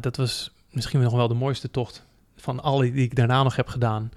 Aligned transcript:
dat 0.00 0.16
was 0.16 0.50
misschien 0.70 1.00
nog 1.00 1.12
wel 1.12 1.28
de 1.28 1.34
mooiste 1.34 1.70
tocht 1.70 2.04
van 2.36 2.62
alle 2.62 2.92
die 2.92 3.04
ik 3.04 3.14
daarna 3.14 3.42
nog 3.42 3.56
heb 3.56 3.68
gedaan. 3.68 4.12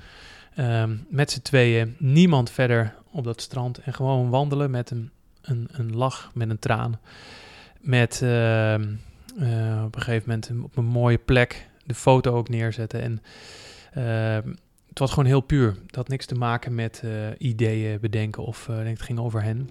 Ehm, 0.56 0.96
met 1.10 1.32
z'n 1.32 1.42
tweeën, 1.42 1.96
niemand 1.98 2.50
verder 2.50 2.96
op 3.12 3.24
dat 3.24 3.42
strand. 3.42 3.78
En 3.78 3.94
gewoon 3.94 4.30
wandelen 4.30 4.72
met 4.72 4.92
een, 4.92 5.12
een, 5.42 5.68
een 5.72 5.96
lach, 5.96 6.32
met 6.34 6.50
een 6.50 6.60
traan. 6.60 7.00
Met 7.82 8.22
ehm, 8.22 8.86
eh, 9.40 9.84
op 9.86 9.96
een 9.96 10.02
gegeven 10.02 10.30
moment 10.30 10.52
op 10.64 10.78
een 10.78 10.86
mooie 10.86 11.18
plek 11.18 11.68
de 11.84 11.94
foto 11.94 12.36
ook 12.36 12.50
neerzetten. 12.50 13.02
En 13.02 13.22
ehm, 13.94 14.54
het 14.90 15.00
was 15.00 15.10
gewoon 15.10 15.26
heel 15.26 15.42
puur. 15.42 15.76
Dat 15.86 15.96
had 15.96 16.08
niks 16.08 16.26
te 16.26 16.36
maken 16.36 16.76
met 16.76 17.02
eh, 17.04 17.12
ideeën 17.38 18.00
bedenken 18.00 18.44
of 18.44 18.68
uh, 18.68 18.78
het 18.78 19.02
ging 19.02 19.20
over 19.20 19.44
hen. 19.44 19.70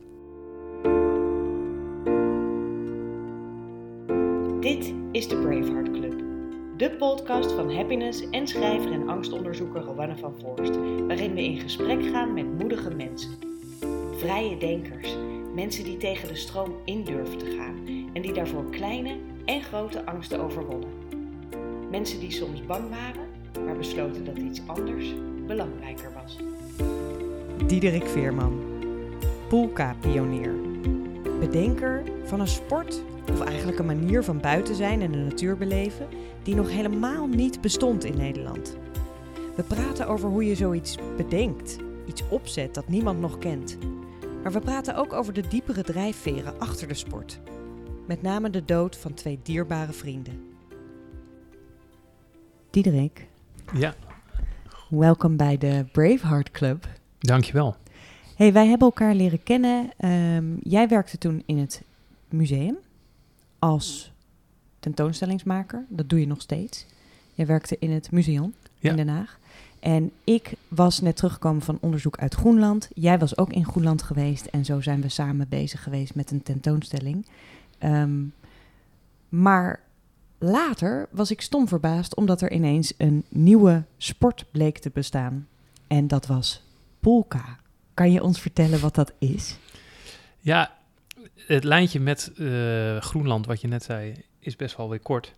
Dit 4.61 4.93
is 5.13 5.29
de 5.29 5.37
Braveheart. 5.37 5.96
De 6.77 6.91
podcast 6.91 7.53
van 7.53 7.75
happiness 7.75 8.31
en 8.31 8.47
schrijver 8.47 8.93
en 8.93 9.09
angstonderzoeker 9.09 9.83
Rowanne 9.83 10.17
van 10.17 10.35
Voorst, 10.41 10.77
waarin 11.07 11.35
we 11.35 11.45
in 11.45 11.61
gesprek 11.61 12.07
gaan 12.07 12.35
met 12.35 12.59
moedige 12.59 12.95
mensen. 12.95 13.31
Vrije 14.17 14.57
denkers, 14.57 15.17
mensen 15.55 15.85
die 15.85 15.97
tegen 15.97 16.29
de 16.29 16.37
stroom 16.37 16.75
in 16.85 17.05
durven 17.05 17.39
te 17.39 17.57
gaan 17.59 17.75
en 18.13 18.23
die 18.23 18.33
daarvoor 18.33 18.71
kleine 18.71 19.17
en 19.45 19.63
grote 19.63 20.07
angsten 20.07 20.41
overwonnen. 20.41 20.89
Mensen 21.91 22.21
die 22.21 22.31
soms 22.31 22.67
bang 22.67 22.89
waren, 22.89 23.29
maar 23.65 23.77
besloten 23.77 24.25
dat 24.25 24.37
iets 24.39 24.61
anders 24.67 25.15
belangrijker 25.47 26.13
was. 26.23 26.37
Diederik 27.67 28.07
Veerman, 28.07 28.61
Poolka-pionier, 29.49 30.55
bedenker 31.41 32.03
van 32.25 32.41
een 32.41 32.49
sport 32.49 33.03
of 33.31 33.41
eigenlijk 33.41 33.79
een 33.79 33.87
manier 33.87 34.25
van 34.25 34.41
buiten 34.41 34.75
zijn 34.75 35.03
en 35.03 35.13
de 35.13 35.19
natuur 35.19 35.57
beleven 35.57 36.07
die 36.43 36.55
nog 36.55 36.71
helemaal 36.71 37.27
niet 37.27 37.61
bestond 37.61 38.05
in 38.05 38.17
Nederland. 38.17 38.77
We 39.57 39.63
praten 39.63 40.09
over 40.09 40.29
hoe 40.29 40.45
je 40.45 40.55
zoiets 40.55 40.97
bedenkt, 41.17 41.77
iets 42.07 42.23
opzet 42.29 42.75
dat 42.75 42.89
niemand 42.89 43.21
nog 43.21 43.39
kent. 43.39 43.79
Maar 44.43 44.53
we 44.53 44.61
praten 44.61 44.97
ook 44.97 45.13
over 45.13 45.33
de 45.33 45.49
diepere 45.49 45.83
drijfveren 45.83 46.59
achter 46.59 46.89
de 46.89 46.95
sport. 46.95 47.41
Met 48.07 48.23
name 48.23 48.51
de 48.51 48.65
dood 48.65 48.97
van 48.97 49.15
twee 49.15 49.39
dierbare 49.43 49.93
vrienden. 49.93 50.41
Diederik. 52.71 53.27
Ja. 53.75 53.95
Welkom 54.89 55.37
bij 55.37 55.59
de 55.59 55.85
Braveheart 55.93 56.51
Club. 56.51 56.89
Dankjewel. 57.19 57.77
Hey, 58.37 58.53
wij 58.53 58.67
hebben 58.67 58.87
elkaar 58.87 59.15
leren 59.15 59.43
kennen. 59.43 59.91
Um, 60.05 60.57
jij 60.63 60.89
werkte 60.89 61.19
toen 61.19 61.43
in 61.47 61.59
het 61.59 61.83
museum 62.29 62.77
als 63.67 64.13
tentoonstellingsmaker. 64.79 65.85
Dat 65.89 66.09
doe 66.09 66.21
je 66.21 66.27
nog 66.27 66.41
steeds. 66.41 66.87
Jij 67.35 67.47
werkte 67.47 67.77
in 67.79 67.91
het 67.91 68.11
museum 68.11 68.55
in 68.79 68.97
Den 68.97 69.09
Haag. 69.09 69.39
En 69.81 70.13
ik 70.25 70.53
was 70.69 71.01
net 71.01 71.17
teruggekomen 71.17 71.63
van 71.63 71.79
onderzoek 71.81 72.17
uit 72.17 72.35
Groenland. 72.35 72.89
Jij 72.95 73.19
was 73.19 73.39
ook 73.39 73.53
in 73.53 73.65
Groenland 73.65 74.03
geweest. 74.03 74.47
En 74.47 74.65
zo 74.65 74.81
zijn 74.81 75.01
we 75.01 75.09
samen 75.09 75.49
bezig 75.49 75.83
geweest 75.83 76.15
met 76.15 76.31
een 76.31 76.43
tentoonstelling. 76.43 77.27
Um, 77.81 78.33
maar 79.29 79.81
later 80.39 81.09
was 81.11 81.31
ik 81.31 81.41
stom 81.41 81.69
verbaasd 81.69 82.15
omdat 82.15 82.41
er 82.41 82.53
ineens 82.53 82.93
een 82.97 83.25
nieuwe 83.29 83.85
sport 83.97 84.45
bleek 84.51 84.79
te 84.79 84.91
bestaan. 84.95 85.49
En 85.87 86.09
dat 86.09 86.27
was 86.27 86.63
polka. 87.01 87.59
Kan 87.95 88.13
je 88.13 88.23
ons 88.23 88.41
vertellen 88.41 88.81
wat 88.81 88.95
dat 88.95 89.13
is? 89.19 89.57
Ja, 90.41 90.77
het 91.37 91.65
lijntje 91.65 92.01
met 92.01 92.33
uh, 92.37 93.01
Groenland, 93.01 93.47
wat 93.47 93.61
je 93.61 93.69
net 93.69 93.83
zei, 93.83 94.15
is 94.39 94.57
best 94.57 94.77
wel 94.77 94.89
weer 94.89 95.01
kort. 95.01 95.35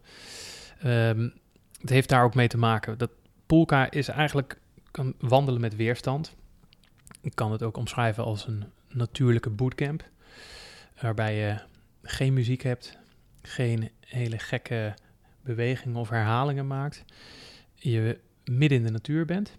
Um, 0.85 1.33
het 1.81 1.91
heeft 1.91 2.09
daar 2.09 2.25
ook 2.25 2.35
mee 2.35 2.49
te 2.49 2.59
maken. 2.59 2.99
Dat 2.99 3.11
polka 3.47 3.91
is 3.91 4.09
eigenlijk 4.09 4.59
kan 4.91 5.15
wandelen 5.19 5.61
met 5.61 5.77
weerstand. 5.77 6.35
Ik 7.21 7.35
kan 7.35 7.53
het 7.53 7.63
ook 7.63 7.77
omschrijven 7.77 8.25
als 8.25 8.47
een 8.47 8.65
natuurlijke 8.89 9.51
bootcamp. 9.51 10.09
Waarbij 11.01 11.37
je 11.37 11.59
geen 12.03 12.33
muziek 12.33 12.63
hebt, 12.63 12.99
geen 13.43 13.91
hele 14.01 14.39
gekke 14.39 14.95
bewegingen 15.43 15.97
of 15.97 16.09
herhalingen 16.09 16.67
maakt. 16.67 17.05
Je 17.75 18.19
midden 18.45 18.79
in 18.79 18.85
de 18.85 18.91
natuur 18.91 19.25
bent. 19.25 19.57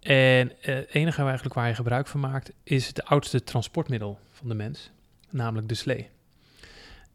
En 0.00 0.52
het 0.60 0.88
enige 0.94 1.22
eigenlijk 1.22 1.54
waar 1.54 1.68
je 1.68 1.74
gebruik 1.74 2.06
van 2.06 2.20
maakt, 2.20 2.52
is 2.62 2.86
het 2.86 3.04
oudste 3.04 3.44
transportmiddel 3.44 4.18
van 4.32 4.48
de 4.48 4.54
mens 4.54 4.90
namelijk 5.34 5.68
de 5.68 5.74
slee. 5.74 6.08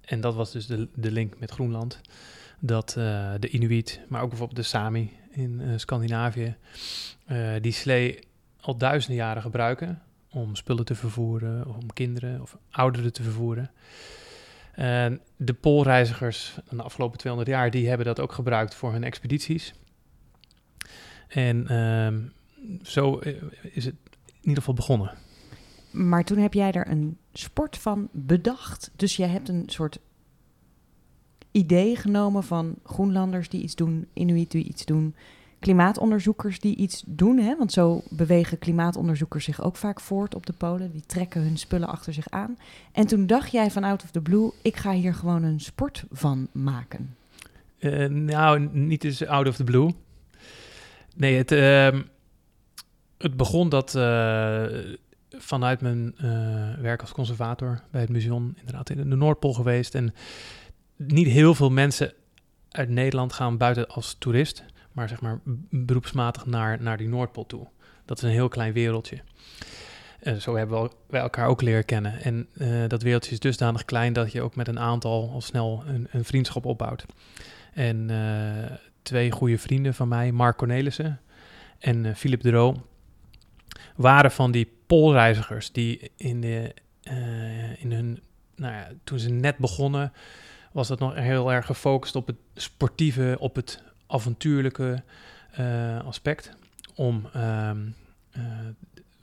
En 0.02 0.22
dat 0.22 0.36
was 0.36 0.52
dus 0.52 0.68
de, 0.68 0.88
de 0.96 1.12
link 1.12 1.40
met 1.40 1.52
Groenland. 1.52 2.02
Dat 2.60 2.96
uh, 2.98 3.34
de 3.40 3.50
Inuit, 3.50 4.02
maar 4.08 4.22
ook 4.22 4.30
bijvoorbeeld 4.30 4.60
de 4.60 4.66
Sami 4.66 5.12
in 5.32 5.60
uh, 5.62 5.78
Scandinavië, 5.78 6.56
uh, 7.32 7.52
die 7.62 7.72
slee 7.72 8.20
al 8.62 8.78
duizenden 8.78 9.18
jaren 9.18 9.42
gebruiken 9.42 10.02
om 10.30 10.56
spullen 10.56 10.86
te 10.86 10.96
vervoeren, 10.96 11.68
of 11.68 11.76
om 11.76 11.94
kinderen 11.94 12.42
of 12.42 12.58
ouderen 12.70 13.14
te 13.14 13.24
vervoeren. 13.24 13.72
En 14.72 15.22
de 15.36 15.54
poolreizigers 15.54 16.58
van 16.68 16.78
de 16.78 16.84
afgelopen 16.84 17.18
200 17.18 17.56
jaar, 17.56 17.72
die 17.72 17.88
hebben 17.88 18.06
dat 18.06 18.20
ook 18.20 18.32
gebruikt 18.32 18.76
voor 18.76 18.92
hun 18.92 19.04
expedities. 19.04 19.74
En 21.28 21.68
ehm, 21.68 22.20
zo 22.84 23.18
is 23.62 23.86
het 23.86 23.96
in 24.26 24.40
ieder 24.42 24.58
geval 24.58 24.74
begonnen. 24.74 25.12
Maar 25.92 26.24
toen 26.24 26.38
heb 26.38 26.54
jij 26.54 26.72
er 26.72 26.88
een 26.90 27.18
sport 27.34 27.78
van 27.78 28.10
bedacht. 28.12 28.92
Dus 28.96 29.16
jij 29.16 29.28
hebt 29.28 29.50
een 29.50 29.64
soort 29.66 30.00
idee 31.52 31.96
genomen 31.96 32.44
van 32.44 32.76
Groenlanders 32.84 33.50
die 33.50 33.62
iets 33.62 33.76
doen, 33.76 34.08
Inuit 34.14 34.52
die 34.52 34.64
iets 34.64 34.86
doen, 34.86 35.16
klimaatonderzoekers 35.60 36.60
die 36.60 36.76
iets 36.76 37.04
doen. 37.06 37.38
Hè? 37.38 37.56
Want 37.58 37.72
zo 37.72 38.02
bewegen 38.10 38.60
klimaatonderzoekers 38.60 39.46
zich 39.46 39.62
ook 39.62 39.76
vaak 39.76 40.00
voort 40.00 40.36
op 40.36 40.46
de 40.46 40.54
polen. 40.54 40.92
Die 40.92 41.04
trekken 41.06 41.42
hun 41.42 41.58
spullen 41.58 41.88
achter 41.88 42.14
zich 42.14 42.30
aan. 42.30 42.58
En 42.92 43.08
toen 43.08 43.28
dacht 43.28 43.52
jij 43.52 43.72
van 43.72 43.84
out 43.84 44.04
of 44.04 44.12
the 44.12 44.22
blue, 44.22 44.52
ik 44.62 44.76
ga 44.76 44.92
hier 44.92 45.14
gewoon 45.14 45.44
een 45.44 45.60
sport 45.60 46.06
van 46.12 46.48
maken. 46.52 47.16
Uh, 47.80 48.06
nou, 48.10 48.70
niet 48.72 49.04
eens 49.04 49.26
out 49.26 49.48
of 49.48 49.56
the 49.56 49.64
blue. 49.64 49.92
Nee, 51.16 51.36
het, 51.36 51.52
uh, 51.52 52.00
het 53.18 53.38
begon 53.38 53.70
dat... 53.70 53.96
Uh, 53.96 54.66
vanuit 55.38 55.82
mijn 55.82 56.16
uh, 56.16 56.74
werk 56.82 57.02
als 57.02 57.12
conservator 57.12 57.82
bij 57.92 58.02
het 58.02 58.10
museum 58.10 58.54
inderdaad 58.58 58.90
in 58.90 59.10
de 59.10 59.16
Noordpool 59.16 59.54
geweest. 59.54 59.96
En 59.96 60.14
niet 60.96 61.28
heel 61.28 61.56
veel 61.56 61.70
mensen 61.70 62.14
uit 62.70 62.90
Nederland 62.90 63.34
gaan 63.34 63.58
buiten 63.58 63.88
als 63.88 64.16
toerist, 64.20 64.64
maar 64.92 65.10
zeg 65.10 65.22
maar 65.22 65.40
beroepsmatig 65.70 66.46
naar, 66.46 66.82
naar 66.82 66.98
die 66.98 67.08
Noordpool 67.08 67.46
toe. 67.46 67.68
Dat 68.06 68.18
is 68.18 68.24
een 68.24 68.30
heel 68.30 68.48
klein 68.48 68.74
wereldje. 68.74 69.22
Zo 70.40 70.56
hebben 70.56 70.90
we 71.08 71.18
elkaar 71.18 71.48
ook 71.48 71.62
leren 71.62 71.86
kennen. 71.86 72.22
En 72.22 72.48
uh, 72.54 72.88
dat 72.88 73.02
wereldje 73.02 73.32
is 73.32 73.40
dusdanig 73.40 73.86
klein 73.86 74.14
dat 74.14 74.32
je 74.32 74.42
ook 74.42 74.56
met 74.56 74.68
een 74.68 74.80
aantal 74.80 75.30
al 75.32 75.42
snel 75.42 75.84
een, 75.88 76.08
een 76.12 76.26
vriendschap 76.26 76.66
opbouwt. 76.66 77.06
En 77.74 78.10
twee 79.02 79.32
goede 79.32 79.58
vrienden 79.58 79.94
van 79.94 80.08
mij, 80.08 80.32
Mark 80.32 80.58
Cornelissen 80.58 81.20
en 81.80 82.16
Philip 82.16 82.42
de 82.42 82.52
Roo, 82.52 82.76
waren 84.00 84.32
van 84.32 84.52
die 84.52 84.72
polreizigers 84.88 85.72
die 85.72 86.12
in, 86.16 86.42
de, 86.42 86.74
uh, 87.04 87.82
in 87.82 87.92
hun, 87.92 88.20
nou 88.56 88.74
ja, 88.74 88.88
toen 89.04 89.20
ze 89.20 89.30
net 89.30 89.58
begonnen, 89.58 90.14
was 90.72 90.88
dat 90.88 91.00
nog 91.00 91.16
heel 91.16 91.52
erg 91.52 91.66
gefocust 91.66 92.16
op 92.16 92.28
het 92.28 92.36
sportieve, 92.54 93.36
op 93.40 93.56
het 93.56 93.84
avontuurlijke 94.08 95.04
uh, 95.60 96.06
aspect. 96.06 96.52
Om 96.96 97.30
uh, 97.36 97.72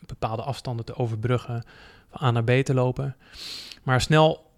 bepaalde 0.06 0.42
afstanden 0.42 0.84
te 0.84 0.96
overbruggen, 0.96 1.64
van 2.10 2.28
A 2.28 2.30
naar 2.30 2.44
B 2.44 2.64
te 2.64 2.74
lopen. 2.74 3.16
Maar 3.82 4.00
snel, 4.00 4.50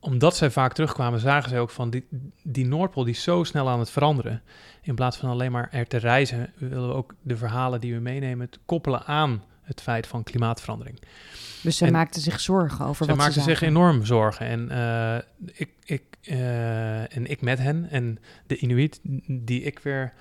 omdat 0.00 0.36
zij 0.36 0.50
vaak 0.50 0.72
terugkwamen, 0.72 1.20
zagen 1.20 1.50
ze 1.50 1.58
ook 1.58 1.70
van 1.70 1.90
die, 1.90 2.06
die 2.42 2.66
Noordpool 2.66 3.04
die 3.04 3.14
zo 3.14 3.44
snel 3.44 3.68
aan 3.68 3.78
het 3.78 3.90
veranderen. 3.90 4.42
In 4.82 4.94
plaats 4.94 5.16
van 5.16 5.30
alleen 5.30 5.52
maar 5.52 5.68
er 5.70 5.86
te 5.86 5.96
reizen, 5.96 6.52
willen 6.56 6.88
we 6.88 6.94
ook 6.94 7.14
de 7.22 7.36
verhalen 7.36 7.80
die 7.80 7.94
we 7.94 8.00
meenemen 8.00 8.48
koppelen 8.66 9.04
aan 9.04 9.42
het 9.66 9.80
feit 9.80 10.06
van 10.06 10.22
klimaatverandering. 10.22 11.00
Dus 11.62 11.76
ze 11.76 11.90
maakten 11.90 12.22
zich 12.22 12.40
zorgen 12.40 12.84
over 12.84 13.04
ze 13.04 13.10
wat 13.10 13.20
maakten 13.20 13.42
ze 13.42 13.48
zich 13.48 13.60
enorm 13.60 14.04
zorgen. 14.04 14.46
En, 14.46 14.68
uh, 14.70 15.16
ik, 15.54 15.70
ik, 15.84 16.02
uh, 16.22 17.16
en 17.16 17.26
ik 17.26 17.40
met 17.40 17.58
hen 17.58 17.90
en 17.90 18.18
de 18.46 18.56
Inuit 18.56 19.00
die 19.26 19.62
ik 19.62 19.78
weer 19.78 20.12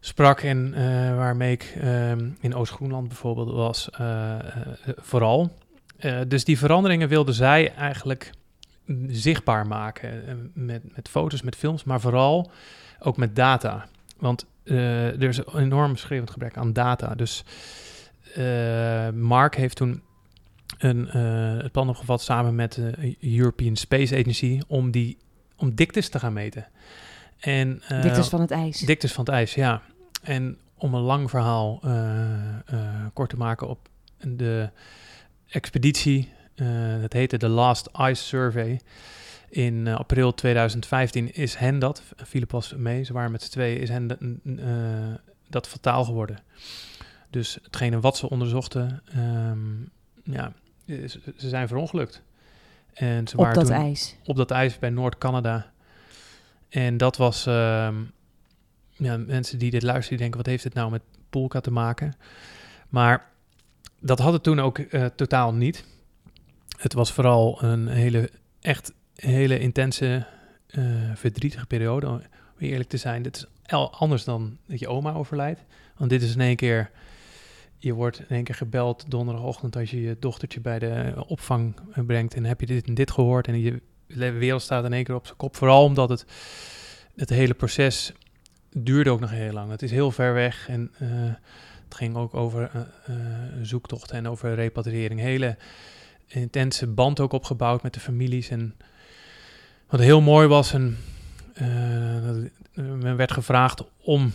sprak 0.00 0.40
en 0.40 0.74
uh, 0.76 0.80
waarmee 1.16 1.52
ik 1.52 1.74
in 2.40 2.54
Oost-Groenland 2.54 3.08
bijvoorbeeld 3.08 3.50
was, 3.50 3.88
vooral. 4.96 5.56
dus 6.28 6.44
die 6.44 6.58
veranderingen 6.58 7.08
wilden 7.08 7.34
zij 7.34 7.74
eigenlijk 7.74 8.30
zichtbaar 9.06 9.66
maken 9.66 10.50
met, 10.54 10.96
met 10.96 11.08
foto's, 11.08 11.42
met 11.42 11.56
films, 11.56 11.84
maar 11.84 12.00
vooral 12.00 12.50
ook 12.98 13.16
met 13.16 13.36
data. 13.36 13.86
Want 14.18 14.46
er 14.64 15.22
is 15.22 15.36
een 15.36 15.58
enorm 15.58 15.96
schreeuwend 15.96 16.30
gebrek 16.30 16.56
aan 16.56 16.72
data. 16.72 17.14
Dus 17.14 17.44
Mark 19.14 19.56
heeft 19.56 19.76
toen 19.76 20.02
een, 20.78 21.08
uh, 21.16 21.62
het 21.62 21.72
plan 21.72 21.88
opgevat 21.88 22.22
samen 22.22 22.54
met 22.54 22.72
de 22.72 23.16
European 23.20 23.76
Space 23.76 24.16
Agency 24.16 24.60
om, 24.66 24.90
die, 24.90 25.18
om 25.56 25.74
diktes 25.74 26.08
te 26.08 26.18
gaan 26.18 26.32
meten. 26.32 26.66
En, 27.38 27.82
uh, 27.92 28.02
Diktes 28.02 28.28
van 28.28 28.40
het 28.40 28.50
ijs. 28.50 28.78
Diktes 28.78 29.12
van 29.12 29.24
het 29.24 29.34
ijs, 29.34 29.54
ja. 29.54 29.82
En 30.22 30.58
om 30.76 30.94
een 30.94 31.02
lang 31.02 31.30
verhaal 31.30 31.80
kort 33.12 33.30
te 33.30 33.36
maken 33.36 33.68
op 33.68 33.88
de 34.20 34.70
expeditie, 35.48 36.32
dat 37.00 37.12
heette 37.12 37.36
de 37.36 37.48
Last 37.48 37.88
Ice 37.98 38.24
Survey. 38.24 38.80
In 39.48 39.88
april 39.88 40.34
2015 40.34 41.34
is 41.34 41.54
hen 41.54 41.78
dat, 41.78 42.02
Philip 42.26 42.50
was 42.50 42.74
mee, 42.76 43.02
ze 43.02 43.12
waren 43.12 43.30
met 43.30 43.42
z'n 43.42 43.50
tweeën, 43.50 43.80
is 43.80 43.88
hen 43.88 44.40
dat 45.48 45.68
fataal 45.68 46.04
geworden. 46.04 46.38
Dus 47.30 47.58
hetgene 47.62 48.00
wat 48.00 48.16
ze 48.16 48.30
onderzochten, 48.30 49.02
um, 49.16 49.90
ja, 50.24 50.52
ze 50.86 51.20
zijn 51.48 51.68
verongelukt. 51.68 52.22
En 52.94 53.28
ze 53.28 53.36
op 53.36 53.44
waren 53.44 53.58
dat 53.58 53.70
ijs? 53.70 54.16
Op 54.24 54.36
dat 54.36 54.50
ijs 54.50 54.78
bij 54.78 54.90
Noord-Canada. 54.90 55.72
En 56.68 56.96
dat 56.96 57.16
was, 57.16 57.46
um, 57.46 58.10
ja, 58.90 59.16
mensen 59.16 59.58
die 59.58 59.70
dit 59.70 59.82
luisteren, 59.82 60.08
die 60.08 60.18
denken, 60.18 60.36
wat 60.36 60.46
heeft 60.46 60.62
dit 60.62 60.74
nou 60.74 60.90
met 60.90 61.02
Polka 61.30 61.60
te 61.60 61.70
maken? 61.70 62.14
Maar 62.88 63.30
dat 64.00 64.18
had 64.18 64.32
het 64.32 64.42
toen 64.42 64.60
ook 64.60 64.78
uh, 64.78 65.04
totaal 65.04 65.54
niet. 65.54 65.84
Het 66.78 66.92
was 66.92 67.12
vooral 67.12 67.62
een 67.62 67.88
hele, 67.88 68.30
echt 68.60 68.92
hele 69.14 69.58
intense, 69.58 70.26
uh, 70.70 71.14
verdrietige 71.14 71.66
periode. 71.66 72.08
Om 72.08 72.22
eerlijk 72.58 72.88
te 72.88 72.96
zijn, 72.96 73.22
dit 73.22 73.36
is 73.36 73.46
anders 73.90 74.24
dan 74.24 74.58
dat 74.66 74.78
je 74.78 74.88
oma 74.88 75.12
overlijdt. 75.12 75.60
Want 75.96 76.10
dit 76.10 76.22
is 76.22 76.34
in 76.34 76.40
één 76.40 76.56
keer 76.56 76.90
je 77.82 77.92
wordt 77.92 78.18
in 78.18 78.26
één 78.28 78.44
keer 78.44 78.54
gebeld 78.54 79.04
donderdagochtend 79.08 79.76
als 79.76 79.90
je 79.90 80.00
je 80.00 80.16
dochtertje 80.20 80.60
bij 80.60 80.78
de 80.78 81.24
opvang 81.26 81.74
brengt 82.06 82.34
en 82.34 82.44
heb 82.44 82.60
je 82.60 82.66
dit 82.66 82.86
en 82.86 82.94
dit 82.94 83.10
gehoord 83.10 83.46
en 83.46 83.60
je 83.60 83.80
wereld 84.14 84.62
staat 84.62 84.84
in 84.84 84.92
één 84.92 85.04
keer 85.04 85.14
op 85.14 85.26
zijn 85.26 85.36
kop. 85.36 85.56
Vooral 85.56 85.84
omdat 85.84 86.08
het, 86.08 86.24
het 87.16 87.28
hele 87.28 87.54
proces 87.54 88.12
duurde 88.72 89.10
ook 89.10 89.20
nog 89.20 89.30
heel 89.30 89.52
lang. 89.52 89.70
Het 89.70 89.82
is 89.82 89.90
heel 89.90 90.10
ver 90.10 90.34
weg 90.34 90.68
en 90.68 90.90
uh, 91.02 91.08
het 91.84 91.94
ging 91.94 92.16
ook 92.16 92.34
over 92.34 92.70
uh, 92.74 92.82
uh, 93.08 93.16
zoektochten 93.62 94.16
en 94.16 94.28
over 94.28 94.54
repatriëring. 94.54 95.20
Hele 95.20 95.56
intense 96.26 96.86
band 96.86 97.20
ook 97.20 97.32
opgebouwd 97.32 97.82
met 97.82 97.94
de 97.94 98.00
families. 98.00 98.48
En 98.48 98.74
wat 99.86 100.00
heel 100.00 100.20
mooi 100.20 100.46
was, 100.46 100.72
en, 100.72 100.96
men 102.74 103.16
werd 103.16 103.32
gevraagd 103.32 103.84
om 103.96 104.32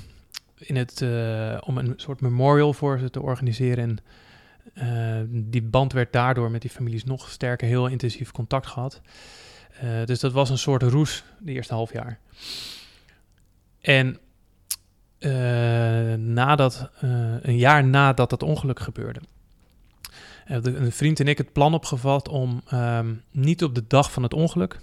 in 0.58 0.76
het, 0.76 1.02
uh, 1.02 1.58
om 1.60 1.78
een 1.78 1.94
soort 1.96 2.22
memorial 2.22 2.74
voor 2.74 3.00
ze 3.00 3.10
te 3.10 3.22
organiseren. 3.22 3.84
En 3.84 3.98
uh, 5.28 5.42
die 5.52 5.64
band 5.64 5.94
werd 5.94 6.14
daardoor 6.14 6.52
met 6.52 6.62
die 6.62 6.70
families 6.70 7.04
nog 7.04 7.30
sterker, 7.30 7.68
heel 7.68 7.88
intensief 7.88 8.32
contact 8.32 8.68
gehad. 8.68 9.02
Uh, 9.84 10.06
dus 10.06 10.20
dat 10.20 10.32
was 10.32 10.50
een 10.50 10.58
soort 10.58 10.84
roes 10.84 11.24
de 11.40 11.52
eerste 11.52 11.74
half 11.74 11.94
jaar. 11.94 12.20
En 13.82 14.20
nadat, 16.18 16.90
een 17.42 17.58
jaar 17.58 17.86
nadat 17.86 18.30
dat 18.30 18.44
ongeluk 18.44 18.80
gebeurde, 18.80 19.20
hebben 20.46 20.82
een 20.82 20.92
vriend 20.92 21.20
en 21.20 21.28
ik 21.28 21.38
het 21.38 21.54
plan 21.54 21.74
opgevat 21.74 22.28
om 22.28 22.62
um, 22.74 23.24
niet 23.32 23.64
op 23.64 23.76
de 23.76 23.88
dag 23.88 24.12
van 24.12 24.24
het 24.24 24.34
ongeluk, 24.34 24.80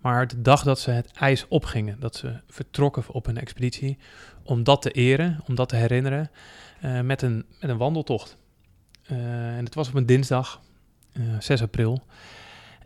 maar 0.00 0.28
de 0.28 0.42
dag 0.42 0.62
dat 0.62 0.80
ze 0.80 0.90
het 0.90 1.10
ijs 1.12 1.48
opgingen, 1.48 2.00
dat 2.00 2.16
ze 2.16 2.40
vertrokken 2.48 3.04
op 3.08 3.26
een 3.26 3.38
expeditie, 3.38 3.98
om 4.42 4.64
dat 4.64 4.82
te 4.82 4.90
eren, 4.90 5.40
om 5.46 5.54
dat 5.54 5.68
te 5.68 5.76
herinneren, 5.76 6.30
uh, 6.84 7.00
met, 7.00 7.22
een, 7.22 7.44
met 7.60 7.70
een 7.70 7.76
wandeltocht. 7.76 8.36
Uh, 9.10 9.56
en 9.56 9.64
het 9.64 9.74
was 9.74 9.88
op 9.88 9.94
een 9.94 10.06
dinsdag, 10.06 10.60
uh, 11.12 11.34
eh, 11.34 11.40
6 11.40 11.62
april, 11.62 12.02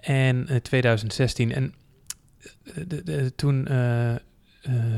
en 0.01 0.63
2016. 0.63 1.53
En 1.53 1.75
de, 2.87 3.03
de, 3.03 3.33
toen 3.35 3.69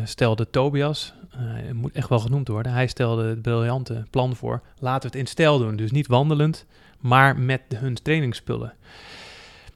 stelde 0.05 0.51
Tobias, 0.51 1.15
hij 1.29 1.73
moet 1.73 1.93
echt 1.93 2.09
wel 2.09 2.19
genoemd 2.19 2.49
worden, 2.49 2.73
hij 2.73 2.87
stelde 2.87 3.29
het 3.29 3.43
briljante 3.43 4.05
plan 4.11 4.37
voor, 4.37 4.63
laten 4.79 5.11
we 5.11 5.17
het 5.17 5.27
in 5.27 5.33
stijl 5.33 5.59
doen. 5.59 5.77
Dus 5.77 5.91
niet 5.91 6.07
wandelend, 6.07 6.67
maar 6.99 7.39
met 7.39 7.61
hun 7.77 7.95
trainingsspullen. 7.95 8.75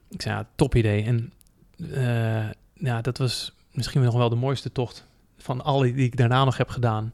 Ik 0.09 0.21
zei, 0.21 0.45
top 0.55 0.75
idee. 0.75 1.03
En 1.03 1.33
ja, 2.73 3.01
dat 3.01 3.17
was 3.17 3.53
misschien 3.71 4.01
nog 4.01 4.15
wel 4.15 4.29
de 4.29 4.35
mooiste 4.35 4.71
tocht 4.71 5.05
van 5.37 5.63
alle 5.63 5.93
die 5.93 6.05
ik 6.05 6.17
daarna 6.17 6.43
nog 6.43 6.57
heb 6.57 6.69
gedaan. 6.69 7.13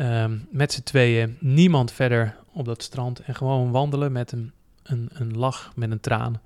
Um, 0.00 0.48
met 0.50 0.72
z'n 0.72 0.82
tweeën, 0.82 1.36
niemand 1.40 1.92
verder 1.92 2.36
op 2.52 2.64
dat 2.64 2.82
strand. 2.82 3.20
En 3.20 3.34
gewoon 3.34 3.70
wandelen 3.70 4.12
met 4.12 4.32
een, 4.32 4.52
een, 4.82 5.08
een 5.12 5.36
lach, 5.36 5.72
met 5.74 5.90
een 5.90 6.00
traan. 6.00 6.40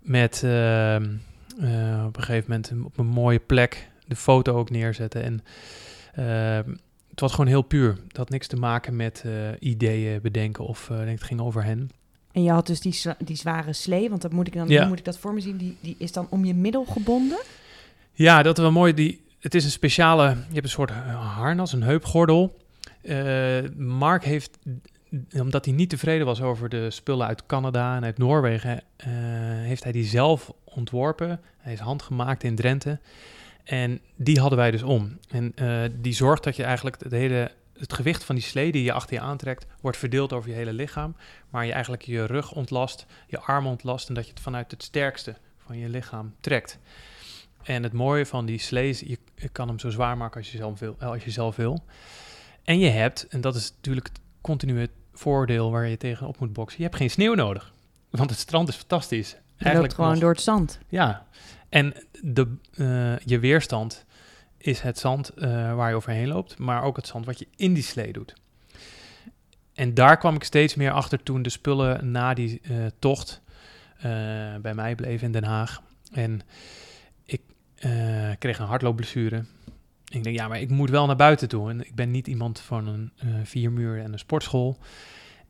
Met 0.00 0.42
uh, 0.44 0.94
uh, 0.94 2.04
op 2.06 2.16
een 2.16 2.22
gegeven 2.22 2.50
moment 2.50 2.72
op 2.84 2.98
een 2.98 3.06
mooie 3.06 3.38
plek 3.38 3.90
de 4.06 4.16
foto 4.16 4.56
ook 4.56 4.70
neerzetten. 4.70 5.22
En 5.22 5.44
uh, 6.18 6.74
het 7.10 7.20
was 7.20 7.30
gewoon 7.30 7.46
heel 7.46 7.62
puur. 7.62 7.98
Het 8.08 8.16
had 8.16 8.30
niks 8.30 8.46
te 8.46 8.56
maken 8.56 8.96
met 8.96 9.22
eh, 9.24 9.32
ideeën 9.58 10.20
bedenken 10.20 10.64
of 10.64 10.86
denk 10.86 11.08
het 11.08 11.22
ging 11.22 11.40
over 11.40 11.64
hen. 11.64 11.90
En 12.32 12.42
je 12.42 12.50
had 12.50 12.66
dus 12.66 12.80
die, 12.80 13.00
die 13.18 13.36
zware 13.36 13.72
slee, 13.72 14.08
want 14.08 14.22
dat 14.22 14.32
moet 14.32 14.46
ik 14.46 14.52
dan 14.52 14.68
ja. 14.68 14.86
moet 14.86 14.98
ik 14.98 15.04
dat 15.04 15.18
voor 15.18 15.34
me 15.34 15.40
zien. 15.40 15.56
Die, 15.56 15.76
die 15.80 15.94
is 15.98 16.12
dan 16.12 16.26
om 16.30 16.44
je 16.44 16.54
middel 16.54 16.84
gebonden? 16.84 17.38
Ja, 18.12 18.42
dat 18.42 18.56
is 18.56 18.62
wel 18.62 18.72
mooi. 18.72 18.94
Die, 18.94 19.20
het 19.40 19.54
is 19.54 19.64
een 19.64 19.70
speciale, 19.70 20.28
je 20.28 20.52
hebt 20.52 20.64
een 20.64 20.70
soort 20.70 20.90
harnas, 20.90 21.72
een 21.72 21.82
heupgordel. 21.82 22.56
Uh, 23.02 23.58
Mark 23.76 24.24
heeft, 24.24 24.58
omdat 25.32 25.64
hij 25.64 25.74
niet 25.74 25.90
tevreden 25.90 26.26
was 26.26 26.40
over 26.40 26.68
de 26.68 26.90
spullen 26.90 27.26
uit 27.26 27.46
Canada 27.46 27.96
en 27.96 28.04
uit 28.04 28.18
Noorwegen, 28.18 28.72
uh, 28.72 29.06
heeft 29.66 29.82
hij 29.82 29.92
die 29.92 30.04
zelf 30.04 30.52
ontworpen. 30.64 31.40
Hij 31.58 31.72
is 31.72 31.78
handgemaakt 31.78 32.44
in 32.44 32.54
Drenthe. 32.54 32.98
En 33.64 34.00
die 34.16 34.40
hadden 34.40 34.58
wij 34.58 34.70
dus 34.70 34.82
om. 34.82 35.18
En 35.28 35.52
uh, 35.62 35.82
die 36.00 36.12
zorgt 36.12 36.44
dat 36.44 36.56
je 36.56 36.64
eigenlijk 36.64 36.96
het 37.02 37.12
hele 37.12 37.50
het 37.82 37.92
gewicht 37.92 38.24
van 38.24 38.34
die 38.34 38.44
slee 38.44 38.72
die 38.72 38.82
je 38.82 38.92
achter 38.92 39.14
je 39.14 39.20
aantrekt, 39.20 39.66
wordt 39.80 39.96
verdeeld 39.96 40.32
over 40.32 40.50
je 40.50 40.56
hele 40.56 40.72
lichaam. 40.72 41.16
Maar 41.50 41.66
je 41.66 41.72
eigenlijk 41.72 42.02
je 42.02 42.24
rug 42.24 42.52
ontlast, 42.52 43.06
je 43.26 43.40
arm 43.40 43.66
ontlast 43.66 44.08
en 44.08 44.14
dat 44.14 44.24
je 44.24 44.30
het 44.30 44.40
vanuit 44.40 44.70
het 44.70 44.82
sterkste 44.82 45.36
van 45.66 45.78
je 45.78 45.88
lichaam 45.88 46.34
trekt. 46.40 46.78
En 47.62 47.82
het 47.82 47.92
mooie 47.92 48.26
van 48.26 48.46
die 48.46 48.58
slees, 48.58 49.00
je, 49.00 49.18
je 49.34 49.48
kan 49.48 49.68
hem 49.68 49.78
zo 49.78 49.90
zwaar 49.90 50.16
maken 50.16 50.36
als 50.40 50.52
je, 50.52 50.56
zelf 50.56 50.78
wil, 50.78 50.96
als 51.00 51.24
je 51.24 51.30
zelf 51.30 51.56
wil. 51.56 51.84
En 52.64 52.78
je 52.78 52.88
hebt, 52.88 53.26
en 53.28 53.40
dat 53.40 53.54
is 53.54 53.72
natuurlijk 53.74 54.06
het 54.06 54.20
continue 54.40 54.88
voordeel 55.12 55.70
waar 55.70 55.86
je 55.86 55.96
tegenop 55.96 56.38
moet 56.38 56.52
boksen, 56.52 56.78
je 56.78 56.84
hebt 56.84 56.96
geen 56.96 57.10
sneeuw 57.10 57.34
nodig. 57.34 57.72
Want 58.10 58.30
het 58.30 58.38
strand 58.38 58.68
is 58.68 58.76
fantastisch. 58.76 59.30
Je 59.30 59.36
Eigenlijk 59.64 59.82
loopt 59.82 59.94
gewoon 59.94 60.10
nog, 60.10 60.20
door 60.20 60.30
het 60.30 60.40
zand. 60.40 60.78
Ja, 60.88 61.26
en 61.68 61.94
de, 62.22 62.54
uh, 62.74 63.18
je 63.18 63.38
weerstand 63.38 64.04
is 64.64 64.80
het 64.80 64.98
zand 64.98 65.32
uh, 65.36 65.74
waar 65.74 65.88
je 65.88 65.96
overheen 65.96 66.28
loopt, 66.28 66.58
maar 66.58 66.82
ook 66.82 66.96
het 66.96 67.06
zand 67.06 67.26
wat 67.26 67.38
je 67.38 67.46
in 67.56 67.74
die 67.74 67.82
slee 67.82 68.12
doet. 68.12 68.34
En 69.74 69.94
daar 69.94 70.18
kwam 70.18 70.34
ik 70.34 70.44
steeds 70.44 70.74
meer 70.74 70.90
achter 70.90 71.22
toen 71.22 71.42
de 71.42 71.50
spullen 71.50 72.10
na 72.10 72.34
die 72.34 72.60
uh, 72.62 72.86
tocht 72.98 73.40
bij 74.62 74.74
mij 74.74 74.94
bleven 74.94 75.26
in 75.26 75.32
Den 75.32 75.44
Haag. 75.44 75.82
En 76.12 76.42
uh, 77.84 78.30
kreeg 78.38 78.58
een 78.58 78.66
hardloopblessure. 78.66 79.44
Ik 80.08 80.24
denk, 80.24 80.36
ja, 80.36 80.48
maar 80.48 80.60
ik 80.60 80.70
moet 80.70 80.90
wel 80.90 81.06
naar 81.06 81.16
buiten 81.16 81.48
toe. 81.48 81.70
En 81.70 81.86
ik 81.86 81.94
ben 81.94 82.10
niet 82.10 82.26
iemand 82.26 82.60
van 82.60 82.86
een 82.86 83.12
uh, 83.24 83.34
vier 83.44 83.72
muur 83.72 84.00
en 84.00 84.12
een 84.12 84.18
sportschool. 84.18 84.78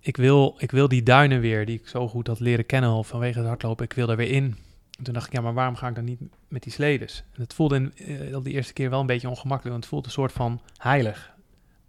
Ik 0.01 0.17
wil, 0.17 0.55
ik 0.59 0.71
wil 0.71 0.89
die 0.89 1.03
duinen 1.03 1.41
weer, 1.41 1.67
die 1.67 1.79
ik 1.79 1.89
zo 1.89 2.09
goed 2.09 2.27
had 2.27 2.41
leren 2.41 2.67
kennen 2.67 3.05
vanwege 3.05 3.39
het 3.39 3.49
hardlopen. 3.49 3.85
Ik 3.85 3.93
wil 3.93 4.07
daar 4.07 4.17
weer 4.17 4.31
in. 4.31 4.57
En 5.03 5.09
toen 5.09 5.15
dacht 5.17 5.27
ik, 5.27 5.33
ja, 5.33 5.41
maar 5.41 5.55
waarom 5.55 5.77
ga 5.77 5.89
ik 5.89 5.95
dan 5.95 6.05
niet 6.05 6.21
met 6.49 6.63
die 6.63 6.73
sledes? 6.73 7.25
En 7.35 7.43
het 7.43 7.55
voelde 7.55 7.77
in, 7.77 7.93
uh, 7.97 8.37
de 8.43 8.51
eerste 8.51 8.73
keer 8.73 8.91
wel 8.91 9.01
een 9.01 9.07
beetje 9.07 9.29
ongemakkelijk, 9.29 9.71
want 9.71 9.81
het 9.85 9.93
voelde 9.93 10.07
een 10.07 10.13
soort 10.13 10.33
van 10.33 10.61
heilig. 10.77 11.35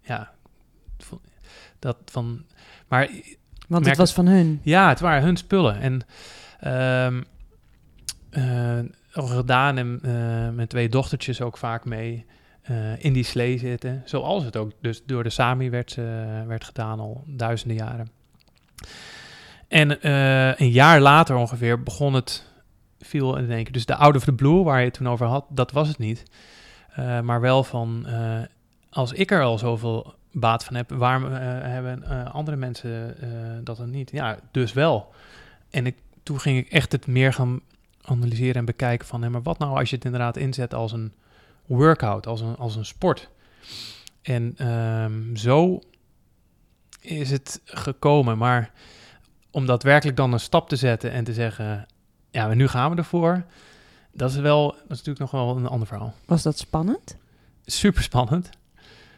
Ja, 0.00 0.32
dat 1.78 1.96
van... 2.04 2.44
Maar... 2.88 3.10
Want 3.68 3.86
het 3.86 3.96
was 3.96 4.12
van 4.12 4.26
hun? 4.26 4.60
Ja, 4.62 4.88
het 4.88 5.00
waren 5.00 5.22
hun 5.22 5.36
spullen. 5.36 5.80
En... 5.80 6.02
Um, 7.06 7.24
al 9.12 9.26
gedaan 9.26 9.78
en 9.78 10.00
uh, 10.02 10.10
mijn 10.50 10.68
twee 10.68 10.88
dochtertjes 10.88 11.40
ook 11.40 11.56
vaak 11.56 11.84
mee 11.84 12.26
uh, 12.70 13.04
in 13.04 13.12
die 13.12 13.24
slee 13.24 13.58
zitten. 13.58 14.02
Zoals 14.04 14.44
het 14.44 14.56
ook 14.56 14.72
dus 14.80 15.04
door 15.04 15.22
de 15.22 15.30
Sami 15.30 15.70
werd, 15.70 15.96
uh, 15.96 16.04
werd 16.46 16.64
gedaan 16.64 17.00
al 17.00 17.24
duizenden 17.26 17.76
jaren. 17.76 18.10
En 19.68 20.08
een 20.62 20.70
jaar 20.70 21.00
later 21.00 21.36
ongeveer 21.36 21.82
begon 21.82 22.14
het, 22.14 22.52
viel 23.06 23.36
in 23.36 23.50
één 23.50 23.64
keer. 23.64 23.72
Dus 23.72 23.86
de 23.86 23.96
Out 23.96 24.16
of 24.16 24.24
the 24.24 24.32
Blue, 24.32 24.62
waar 24.62 24.78
je 24.78 24.84
het 24.84 24.94
toen 24.94 25.08
over 25.08 25.26
had, 25.26 25.44
dat 25.48 25.72
was 25.72 25.88
het 25.88 25.98
niet. 25.98 26.22
maar 27.22 27.40
wel 27.40 27.64
van, 27.64 28.06
als 28.90 29.12
ik 29.12 29.30
er 29.30 29.42
al 29.42 29.58
zoveel 29.58 30.14
baat 30.32 30.64
van 30.64 30.74
heb, 30.74 30.90
waarom 30.90 31.32
hebben 31.32 32.32
andere 32.32 32.56
mensen 32.56 33.16
dat 33.64 33.76
dan 33.76 33.90
niet? 33.90 34.10
Ja, 34.10 34.38
dus 34.50 34.72
wel. 34.72 35.14
En 35.70 35.86
ik, 35.86 35.96
toen 36.22 36.40
ging 36.40 36.58
ik 36.58 36.68
echt 36.68 36.92
het 36.92 37.06
meer 37.06 37.32
gaan 37.32 37.60
analyseren 38.02 38.54
en 38.54 38.64
bekijken 38.64 39.06
van, 39.06 39.22
hé, 39.22 39.28
maar 39.28 39.42
wat 39.42 39.58
nou 39.58 39.78
als 39.78 39.90
je 39.90 39.96
het 39.96 40.04
inderdaad 40.04 40.36
inzet 40.36 40.74
als 40.74 40.92
een 40.92 41.12
workout, 41.66 42.26
als 42.26 42.40
een, 42.40 42.56
als 42.56 42.76
een 42.76 42.84
sport? 42.84 43.30
En 44.22 44.68
um, 44.68 45.36
zo 45.36 45.80
is 47.00 47.30
het 47.30 47.60
gekomen. 47.64 48.38
Maar 48.38 48.72
om 49.50 49.66
daadwerkelijk 49.66 50.16
dan 50.16 50.32
een 50.32 50.40
stap 50.40 50.68
te 50.68 50.76
zetten 50.76 51.10
en 51.10 51.24
te 51.24 51.32
zeggen, 51.32 51.86
ja, 52.34 52.54
nu 52.54 52.68
gaan 52.68 52.90
we 52.90 52.96
ervoor. 52.96 53.44
Dat 54.12 54.30
is 54.30 54.36
wel, 54.36 54.66
dat 54.66 54.82
is 54.82 55.02
natuurlijk 55.02 55.18
nog 55.18 55.30
wel 55.30 55.56
een 55.56 55.66
ander 55.66 55.86
verhaal. 55.86 56.14
Was 56.24 56.42
dat 56.42 56.58
spannend? 56.58 57.16
super 57.66 58.02
spannend. 58.02 58.50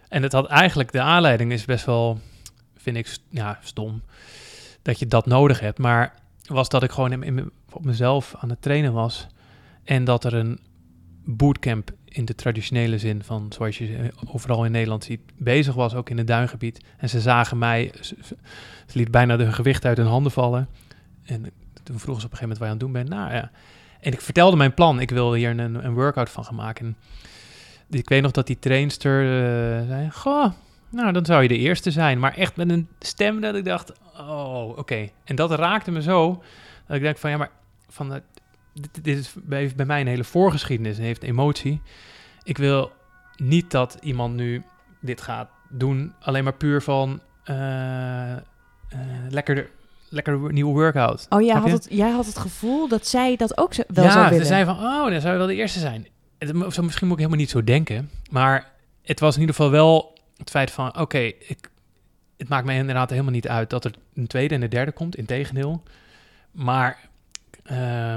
En 0.08 0.23
het 0.23 0.32
had 0.32 0.46
eigenlijk, 0.46 0.92
de 0.92 1.00
aanleiding 1.00 1.52
is 1.52 1.64
best 1.64 1.85
wel, 1.85 2.20
vind 2.76 2.96
ik, 2.96 3.16
ja, 3.28 3.58
stom. 3.62 4.02
Dat 4.82 4.99
je 4.99 5.06
dat 5.06 5.26
nodig 5.26 5.61
hebt. 5.61 5.78
Maar 5.78 6.14
was 6.46 6.68
dat 6.68 6.82
ik 6.82 6.90
gewoon 6.90 7.12
in, 7.12 7.23
in, 7.23 7.50
op 7.73 7.85
mezelf 7.85 8.35
aan 8.38 8.50
het 8.50 8.62
trainen 8.62 8.92
was. 8.92 9.26
En 9.85 10.04
dat 10.04 10.25
er 10.25 10.35
een 10.35 10.61
bootcamp 11.25 11.90
in 12.04 12.25
de 12.25 12.35
traditionele 12.35 12.99
zin 12.99 13.23
van, 13.23 13.52
zoals 13.52 13.78
je 13.78 14.12
overal 14.32 14.64
in 14.64 14.73
Nederland 14.73 15.04
ziet, 15.04 15.20
bezig 15.37 15.75
was, 15.75 15.94
ook 15.94 16.11
in 16.11 16.18
het 16.18 16.26
duingebied. 16.26 16.85
En 16.96 17.08
ze 17.08 17.20
zagen 17.20 17.58
mij, 17.58 17.92
ze, 18.00 18.16
ze 18.87 18.99
liet 18.99 19.11
bijna 19.11 19.37
de 19.37 19.52
gewicht 19.52 19.85
uit 19.85 19.96
hun 19.96 20.06
handen 20.06 20.32
vallen. 20.32 20.68
En 21.23 21.46
toen 21.87 21.99
vroegen 21.99 22.21
ze 22.21 22.26
op 22.26 22.33
een 22.33 22.38
gegeven 22.38 22.59
moment 22.59 22.59
waar 22.59 22.69
je 22.69 22.75
aan 22.75 22.78
het 22.78 22.81
doen 22.81 22.93
bent. 22.93 23.09
Nou 23.09 23.33
ja. 23.33 23.50
En 24.00 24.12
ik 24.12 24.21
vertelde 24.21 24.57
mijn 24.57 24.75
plan. 24.75 25.00
Ik 25.00 25.11
wil 25.11 25.35
hier 25.35 25.50
een, 25.50 25.85
een 25.85 25.95
workout 25.95 26.31
van 26.31 26.45
gaan 26.45 26.55
maken. 26.55 26.97
En 27.90 27.99
ik 27.99 28.09
weet 28.09 28.23
nog 28.23 28.31
dat 28.31 28.47
die 28.47 28.59
trainster 28.59 29.23
uh, 29.23 29.88
zei: 29.88 30.11
Goh, 30.11 30.52
nou 30.90 31.12
dan 31.12 31.25
zou 31.25 31.43
je 31.43 31.49
de 31.49 31.59
eerste 31.59 31.90
zijn. 31.90 32.19
Maar 32.19 32.35
echt 32.35 32.57
met 32.57 32.71
een 32.71 32.88
stem 32.99 33.40
dat 33.40 33.55
ik 33.55 33.64
dacht: 33.64 33.93
Oh, 34.16 34.78
oké. 34.78 35.09
En 35.25 35.37
dat 35.37 35.50
raakte 35.50 35.90
me 35.90 36.02
zo. 36.02 36.43
Dat 36.87 36.97
ik 36.97 37.02
dacht: 37.02 37.21
van 37.21 37.31
ja, 37.31 37.37
maar 37.37 37.50
van, 37.88 38.12
uh, 38.12 38.19
dit, 38.73 39.05
dit 39.05 39.19
is 39.19 39.35
bij, 39.43 39.73
mij 39.87 40.00
een 40.00 40.07
hele 40.07 40.25
voorgeschiedenis 40.25 40.99
en 40.99 41.05
heeft 41.05 41.23
emotie. 41.23 41.81
Ik 42.43 42.59
wil 42.59 42.93
niet 43.37 43.71
dat 43.71 43.99
iemand 44.00 44.35
nu 44.35 44.62
dit 45.00 45.21
gaat 45.21 45.49
doen, 45.69 46.14
alleen 46.21 46.45
maar 46.45 46.55
puur 46.55 46.83
van 46.83 47.21
uh, 47.45 48.37
lekker 49.28 49.71
lekker 50.16 50.52
nieuwe 50.52 50.73
workout. 50.73 51.26
Oh, 51.28 51.42
jij 51.42 51.54
had, 51.54 51.70
het, 51.70 51.87
jij 51.90 52.11
had 52.11 52.26
het 52.26 52.38
gevoel 52.38 52.88
dat 52.88 53.06
zij 53.06 53.37
dat 53.37 53.58
ook 53.58 53.75
wel 53.75 54.04
ja, 54.04 54.11
zou 54.11 54.25
willen? 54.25 54.38
Ja, 54.38 54.42
ze 54.42 54.46
zei 54.46 54.64
van, 54.64 54.76
oh, 54.76 55.11
dan 55.11 55.20
zou 55.20 55.32
je 55.32 55.38
wel 55.38 55.46
de 55.46 55.54
eerste 55.54 55.78
zijn. 55.78 56.06
Het, 56.38 56.52
misschien 56.54 57.06
moet 57.06 57.16
ik 57.16 57.25
helemaal 57.25 57.37
niet 57.37 57.50
zo 57.50 57.64
denken. 57.64 58.11
Maar 58.30 58.73
het 59.02 59.20
was 59.20 59.35
in 59.35 59.40
ieder 59.40 59.54
geval 59.54 59.70
wel 59.70 60.18
het 60.37 60.50
feit 60.50 60.70
van, 60.70 60.99
oké, 60.99 61.18
ik 61.18 61.70
het 62.37 62.49
maakt 62.49 62.64
mij 62.64 62.76
inderdaad 62.76 63.11
helemaal 63.11 63.32
niet 63.32 63.49
uit 63.49 63.70
dat 63.70 63.85
er 63.85 63.94
een 64.14 64.26
tweede 64.26 64.54
en 64.54 64.62
een 64.62 64.68
derde 64.68 64.92
komt. 64.92 65.16
Integendeel. 65.16 65.82
Maar 66.50 66.99
uh, 67.70 68.14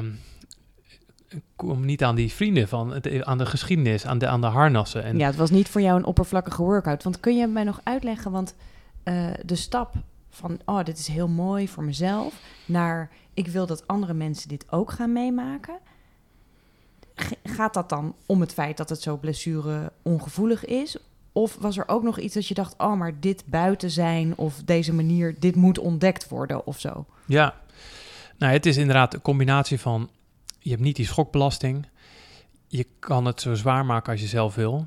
kom 1.55 1.85
niet 1.85 2.03
aan 2.03 2.15
die 2.15 2.31
vrienden 2.31 2.67
van, 2.67 2.93
het, 2.93 3.23
aan 3.23 3.37
de 3.37 3.45
geschiedenis, 3.45 4.05
aan 4.05 4.17
de, 4.17 4.27
aan 4.27 4.41
de 4.41 4.47
harnassen. 4.47 5.03
En 5.03 5.17
ja, 5.17 5.25
het 5.25 5.35
was 5.35 5.49
niet 5.49 5.69
voor 5.69 5.81
jou 5.81 5.97
een 5.97 6.05
oppervlakkige 6.05 6.61
workout. 6.61 7.03
Want 7.03 7.19
kun 7.19 7.37
je 7.37 7.47
mij 7.47 7.63
nog 7.63 7.79
uitleggen, 7.83 8.31
want 8.31 8.55
uh, 9.03 9.27
de 9.45 9.55
stap 9.55 9.93
van, 10.29 10.59
oh, 10.65 10.83
dit 10.83 10.97
is 10.97 11.07
heel 11.07 11.27
mooi 11.27 11.67
voor 11.67 11.83
mezelf, 11.83 12.41
naar 12.65 13.09
ik 13.33 13.47
wil 13.47 13.65
dat 13.65 13.87
andere 13.87 14.13
mensen 14.13 14.49
dit 14.49 14.71
ook 14.71 14.91
gaan 14.91 15.13
meemaken. 15.13 15.79
Gaat 17.43 17.73
dat 17.73 17.89
dan 17.89 18.15
om 18.25 18.41
het 18.41 18.53
feit 18.53 18.77
dat 18.77 18.89
het 18.89 19.01
zo 19.01 19.17
blessure 19.17 19.91
ongevoelig 20.01 20.65
is? 20.65 20.97
Of 21.31 21.57
was 21.59 21.77
er 21.77 21.87
ook 21.87 22.03
nog 22.03 22.19
iets 22.19 22.33
dat 22.33 22.47
je 22.47 22.53
dacht, 22.53 22.73
oh, 22.77 22.93
maar 22.93 23.19
dit 23.19 23.43
buiten 23.45 23.89
zijn 23.89 24.37
of 24.37 24.61
deze 24.65 24.93
manier, 24.93 25.39
dit 25.39 25.55
moet 25.55 25.79
ontdekt 25.79 26.27
worden 26.27 26.65
of 26.65 26.79
zo? 26.79 27.05
Ja, 27.25 27.55
nou, 28.37 28.53
het 28.53 28.65
is 28.65 28.77
inderdaad 28.77 29.13
een 29.13 29.21
combinatie 29.21 29.79
van, 29.79 30.09
je 30.59 30.69
hebt 30.69 30.81
niet 30.81 30.95
die 30.95 31.05
schokbelasting. 31.05 31.87
Je 32.67 32.85
kan 32.99 33.25
het 33.25 33.41
zo 33.41 33.53
zwaar 33.53 33.85
maken 33.85 34.11
als 34.11 34.21
je 34.21 34.27
zelf 34.27 34.55
wil. 34.55 34.85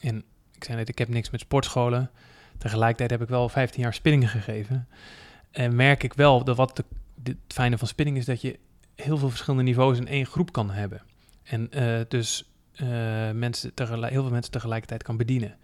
En 0.00 0.24
ik 0.54 0.64
zei 0.64 0.76
net, 0.76 0.88
ik 0.88 0.98
heb 0.98 1.08
niks 1.08 1.30
met 1.30 1.40
sportscholen. 1.40 2.10
Tegelijkertijd 2.58 3.10
heb 3.10 3.22
ik 3.22 3.28
wel 3.28 3.48
15 3.48 3.82
jaar 3.82 3.94
spinningen 3.94 4.28
gegeven. 4.28 4.88
En 5.50 5.76
merk 5.76 6.02
ik 6.02 6.12
wel 6.12 6.44
dat 6.44 6.56
wat 6.56 6.76
de, 6.76 6.84
het 7.22 7.36
fijne 7.48 7.78
van 7.78 7.88
spinning 7.88 8.16
is 8.16 8.24
dat 8.24 8.40
je 8.40 8.58
heel 8.94 9.18
veel 9.18 9.28
verschillende 9.28 9.64
niveaus 9.64 9.98
in 9.98 10.08
één 10.08 10.26
groep 10.26 10.52
kan 10.52 10.70
hebben. 10.70 11.02
En 11.42 11.68
uh, 11.76 12.00
dus 12.08 12.52
uh, 12.74 12.88
mensen 13.30 13.72
heel 13.76 14.22
veel 14.22 14.30
mensen 14.30 14.52
tegelijkertijd 14.52 15.02
kan 15.02 15.16
bedienen. 15.16 15.56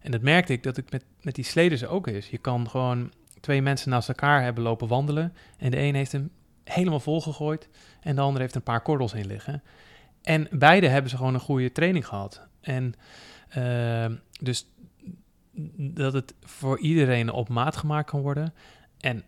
En 0.00 0.10
dat 0.10 0.20
merkte 0.20 0.52
ik 0.52 0.62
dat 0.62 0.76
ik 0.76 0.90
met, 0.90 1.04
met 1.20 1.34
die 1.34 1.44
sleders 1.44 1.86
ook 1.86 2.06
is. 2.06 2.28
Je 2.28 2.38
kan 2.38 2.70
gewoon 2.70 3.12
twee 3.40 3.62
mensen 3.62 3.90
naast 3.90 4.08
elkaar 4.08 4.42
hebben 4.42 4.62
lopen 4.62 4.88
wandelen. 4.88 5.32
En 5.58 5.70
de 5.70 5.78
een 5.78 5.94
heeft 5.94 6.12
hem 6.12 6.30
helemaal 6.64 7.00
volgegooid. 7.00 7.68
En 8.00 8.14
de 8.14 8.20
ander 8.20 8.40
heeft 8.40 8.54
een 8.54 8.62
paar 8.62 8.82
korrels 8.82 9.12
in 9.12 9.26
liggen. 9.26 9.62
En 10.22 10.48
beide 10.50 10.88
hebben 10.88 11.10
ze 11.10 11.16
gewoon 11.16 11.34
een 11.34 11.40
goede 11.40 11.72
training 11.72 12.06
gehad. 12.06 12.46
En 12.60 12.94
uh, 13.58 14.16
dus 14.40 14.66
dat 15.76 16.12
het 16.12 16.34
voor 16.40 16.78
iedereen 16.78 17.32
op 17.32 17.48
maat 17.48 17.76
gemaakt 17.76 18.10
kan 18.10 18.20
worden. 18.20 18.54
En 19.00 19.24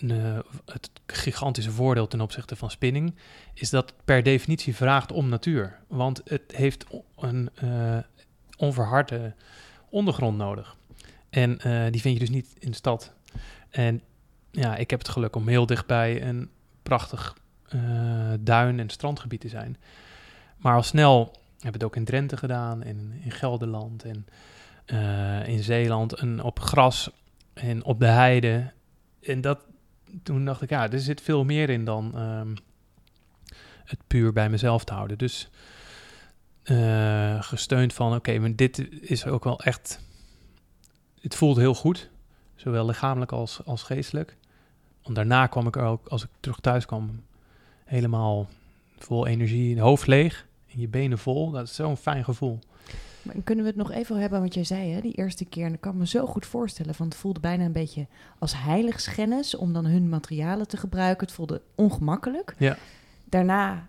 uh, 0.00 0.38
het 0.64 0.90
gigantische 1.06 1.70
voordeel 1.70 2.08
ten 2.08 2.20
opzichte 2.20 2.56
van 2.56 2.70
spinning 2.70 3.14
is 3.54 3.70
dat 3.70 3.90
het 3.90 4.04
per 4.04 4.22
definitie 4.22 4.74
vraagt 4.74 5.12
om 5.12 5.28
natuur. 5.28 5.78
Want 5.86 6.20
het 6.24 6.52
heeft 6.56 6.86
een 7.16 7.50
uh, 7.62 7.98
onverharde 8.56 9.34
ondergrond 9.88 10.36
nodig. 10.36 10.76
En 11.30 11.50
uh, 11.50 11.90
die 11.90 12.00
vind 12.00 12.14
je 12.14 12.20
dus 12.20 12.30
niet 12.30 12.56
in 12.58 12.70
de 12.70 12.76
stad. 12.76 13.12
En 13.70 14.02
ja, 14.50 14.76
ik 14.76 14.90
heb 14.90 14.98
het 14.98 15.08
geluk 15.08 15.36
om 15.36 15.48
heel 15.48 15.66
dichtbij 15.66 16.22
een 16.22 16.50
prachtig 16.82 17.36
duin- 18.40 18.80
en 18.80 18.90
strandgebied 18.90 19.40
te 19.40 19.48
zijn. 19.48 19.76
Maar 20.56 20.74
al 20.74 20.82
snel 20.82 21.36
heb 21.60 21.72
het 21.72 21.84
ook 21.84 21.96
in 21.96 22.04
Drenthe 22.04 22.36
gedaan, 22.36 22.82
en 22.82 23.20
in 23.24 23.30
Gelderland 23.30 24.04
en 24.04 24.26
uh, 24.92 25.48
in 25.48 25.62
Zeeland 25.62 26.12
en 26.12 26.42
op 26.42 26.60
gras 26.60 27.10
en 27.54 27.84
op 27.84 28.00
de 28.00 28.06
heide. 28.06 28.72
En 29.22 29.40
dat, 29.40 29.58
toen 30.22 30.44
dacht 30.44 30.62
ik, 30.62 30.70
ja, 30.70 30.90
er 30.90 31.00
zit 31.00 31.20
veel 31.20 31.44
meer 31.44 31.70
in 31.70 31.84
dan 31.84 32.20
um, 32.20 32.54
het 33.84 33.98
puur 34.06 34.32
bij 34.32 34.50
mezelf 34.50 34.84
te 34.84 34.92
houden. 34.92 35.18
Dus 35.18 35.48
uh, 36.64 37.42
gesteund 37.42 37.92
van, 37.92 38.14
oké, 38.14 38.54
dit 38.54 38.88
is 39.00 39.26
ook 39.26 39.44
wel 39.44 39.60
echt, 39.60 40.00
het 41.20 41.34
voelt 41.34 41.56
heel 41.56 41.74
goed, 41.74 42.10
zowel 42.54 42.86
lichamelijk 42.86 43.32
als, 43.32 43.60
als 43.64 43.82
geestelijk. 43.82 44.36
Want 45.02 45.16
daarna 45.16 45.46
kwam 45.46 45.66
ik 45.66 45.76
er 45.76 45.82
ook, 45.82 46.06
als 46.06 46.22
ik 46.22 46.28
terug 46.40 46.60
thuis 46.60 46.86
kwam, 46.86 47.22
helemaal 47.84 48.48
vol 48.98 49.26
energie, 49.26 49.80
hoofd 49.80 50.06
leeg 50.06 50.46
en 50.72 50.80
je 50.80 50.88
benen 50.88 51.18
vol. 51.18 51.50
Dat 51.50 51.66
is 51.66 51.74
zo'n 51.74 51.96
fijn 51.96 52.24
gevoel. 52.24 52.58
Kunnen 53.44 53.64
we 53.64 53.70
het 53.70 53.78
nog 53.78 53.90
even 53.90 54.16
hebben, 54.16 54.40
wat 54.40 54.54
jij 54.54 54.64
zei, 54.64 54.92
hè, 54.92 55.00
die 55.00 55.14
eerste 55.14 55.44
keer. 55.44 55.66
En 55.66 55.72
ik 55.72 55.80
kan 55.80 55.96
me 55.96 56.06
zo 56.06 56.26
goed 56.26 56.46
voorstellen, 56.46 56.94
want 56.98 57.12
het 57.12 57.22
voelde 57.22 57.40
bijna 57.40 57.64
een 57.64 57.72
beetje 57.72 58.06
als 58.38 58.62
heiligschennis 58.62 59.54
om 59.54 59.72
dan 59.72 59.86
hun 59.86 60.08
materialen 60.08 60.68
te 60.68 60.76
gebruiken. 60.76 61.26
Het 61.26 61.34
voelde 61.34 61.62
ongemakkelijk. 61.74 62.54
Ja. 62.58 62.76
Daarna 63.24 63.88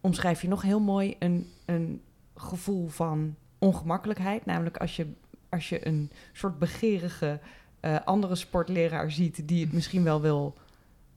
omschrijf 0.00 0.42
je 0.42 0.48
nog 0.48 0.62
heel 0.62 0.80
mooi 0.80 1.16
een, 1.18 1.46
een 1.64 2.02
gevoel 2.34 2.88
van 2.88 3.34
ongemakkelijkheid. 3.58 4.46
Namelijk 4.46 4.76
als 4.76 4.96
je, 4.96 5.06
als 5.48 5.68
je 5.68 5.86
een 5.86 6.10
soort 6.32 6.58
begeerige 6.58 7.40
uh, 7.80 7.96
andere 8.04 8.34
sportleraar 8.34 9.10
ziet 9.10 9.48
die 9.48 9.64
het 9.64 9.72
misschien 9.72 10.04
wel 10.04 10.20
wil 10.20 10.54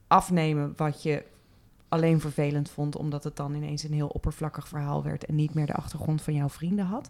afnemen 0.08 0.74
wat 0.76 1.04
je 1.04 1.24
alleen 1.94 2.20
vervelend 2.20 2.70
vond, 2.70 2.96
omdat 2.96 3.24
het 3.24 3.36
dan 3.36 3.54
ineens 3.54 3.84
een 3.84 3.94
heel 3.94 4.08
oppervlakkig 4.08 4.68
verhaal 4.68 5.04
werd 5.04 5.26
en 5.26 5.36
niet 5.36 5.54
meer 5.54 5.66
de 5.66 5.74
achtergrond 5.74 6.22
van 6.22 6.34
jouw 6.34 6.50
vrienden 6.50 6.86
had. 6.86 7.10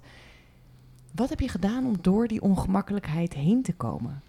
Wat 1.11 1.29
heb 1.29 1.39
je 1.39 1.49
gedaan 1.49 1.85
om 1.85 1.95
door 2.01 2.27
die 2.27 2.41
ongemakkelijkheid 2.41 3.33
heen 3.33 3.61
te 3.61 3.73
komen? 3.73 4.21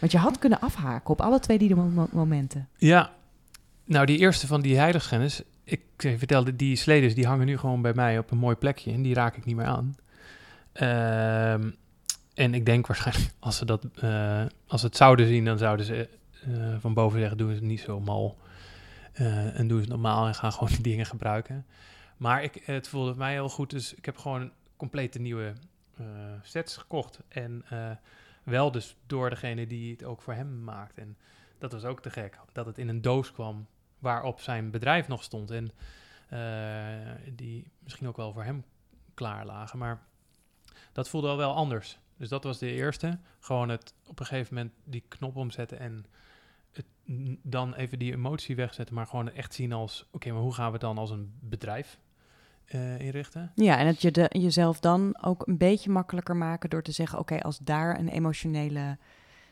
Want 0.00 0.12
je 0.12 0.18
had 0.18 0.38
kunnen 0.38 0.60
afhaken 0.60 1.10
op 1.10 1.20
alle 1.20 1.38
twee 1.38 1.58
die 1.58 1.74
momenten. 2.12 2.68
Ja, 2.76 3.12
nou 3.84 4.06
die 4.06 4.18
eerste 4.18 4.46
van 4.46 4.60
die 4.60 4.78
heiligschennis, 4.78 5.42
ik 5.64 5.82
vertelde, 5.96 6.56
die 6.56 6.76
sleders 6.76 7.14
die 7.14 7.26
hangen 7.26 7.46
nu 7.46 7.58
gewoon 7.58 7.82
bij 7.82 7.94
mij 7.94 8.18
op 8.18 8.30
een 8.30 8.38
mooi 8.38 8.56
plekje 8.56 8.92
en 8.92 9.02
die 9.02 9.14
raak 9.14 9.36
ik 9.36 9.44
niet 9.44 9.56
meer 9.56 9.66
aan. 9.66 9.96
Uh, 10.74 11.52
en 12.34 12.54
ik 12.54 12.66
denk 12.66 12.86
waarschijnlijk, 12.86 13.32
als 13.38 13.56
ze 13.56 13.64
dat, 13.64 13.86
uh, 14.04 14.42
als 14.66 14.80
ze 14.80 14.86
het 14.86 14.96
zouden 14.96 15.26
zien, 15.26 15.44
dan 15.44 15.58
zouden 15.58 15.86
ze 15.86 16.08
uh, 16.48 16.74
van 16.80 16.94
boven 16.94 17.18
zeggen, 17.18 17.38
doen 17.38 17.48
ze 17.48 17.54
het 17.54 17.64
niet 17.64 17.80
zo 17.80 18.00
mal. 18.00 18.36
Uh, 19.20 19.58
en 19.58 19.68
doe 19.68 19.80
het 19.80 19.88
normaal 19.88 20.26
en 20.26 20.34
ga 20.34 20.50
gewoon 20.50 20.68
die 20.68 20.82
dingen 20.82 21.06
gebruiken. 21.06 21.66
Maar 22.16 22.42
ik, 22.42 22.62
het 22.64 22.88
voelde 22.88 23.14
mij 23.14 23.32
heel 23.32 23.48
goed, 23.48 23.70
dus 23.70 23.94
ik 23.94 24.04
heb 24.04 24.16
gewoon 24.16 24.52
complete 24.76 25.18
nieuwe 25.18 25.52
uh, 26.00 26.06
sets 26.42 26.76
gekocht. 26.76 27.20
En 27.28 27.64
uh, 27.72 27.90
wel 28.42 28.70
dus 28.70 28.96
door 29.06 29.30
degene 29.30 29.66
die 29.66 29.92
het 29.92 30.04
ook 30.04 30.22
voor 30.22 30.34
hem 30.34 30.64
maakt. 30.64 30.98
En 30.98 31.16
dat 31.58 31.72
was 31.72 31.84
ook 31.84 32.02
te 32.02 32.10
gek, 32.10 32.38
dat 32.52 32.66
het 32.66 32.78
in 32.78 32.88
een 32.88 33.02
doos 33.02 33.32
kwam 33.32 33.66
waarop 33.98 34.40
zijn 34.40 34.70
bedrijf 34.70 35.08
nog 35.08 35.22
stond. 35.22 35.50
En 35.50 35.70
die 37.34 37.70
misschien 37.78 38.08
ook 38.08 38.16
wel 38.16 38.32
voor 38.32 38.44
hem 38.44 38.64
klaar 39.14 39.46
lagen. 39.46 39.78
Maar 39.78 40.02
dat 40.92 41.08
voelde 41.08 41.28
al 41.28 41.36
wel 41.36 41.54
anders. 41.54 41.98
Dus 42.16 42.28
dat 42.28 42.44
was 42.44 42.58
de 42.58 42.70
eerste. 42.70 43.18
Gewoon 43.40 43.68
het 43.68 43.94
op 44.06 44.20
een 44.20 44.26
gegeven 44.26 44.54
moment 44.54 44.72
die 44.84 45.04
knop 45.08 45.36
omzetten 45.36 45.78
en 45.78 46.06
het, 46.76 46.86
dan 47.42 47.74
even 47.74 47.98
die 47.98 48.12
emotie 48.12 48.56
wegzetten, 48.56 48.94
maar 48.94 49.06
gewoon 49.06 49.30
echt 49.32 49.54
zien 49.54 49.72
als: 49.72 50.08
oké, 50.12 50.32
maar 50.32 50.42
hoe 50.42 50.54
gaan 50.54 50.72
we 50.72 50.78
dan 50.78 50.98
als 50.98 51.10
een 51.10 51.32
bedrijf 51.40 51.98
uh, 52.74 53.00
inrichten? 53.00 53.52
Ja, 53.54 53.78
en 53.78 53.86
dat 53.86 54.02
je 54.02 54.10
de, 54.10 54.26
jezelf 54.30 54.80
dan 54.80 55.18
ook 55.22 55.46
een 55.46 55.58
beetje 55.58 55.90
makkelijker 55.90 56.36
maken 56.36 56.70
door 56.70 56.82
te 56.82 56.92
zeggen: 56.92 57.18
oké, 57.18 57.40
als 57.40 57.58
daar 57.58 57.98
een 57.98 58.08
emotionele 58.08 58.98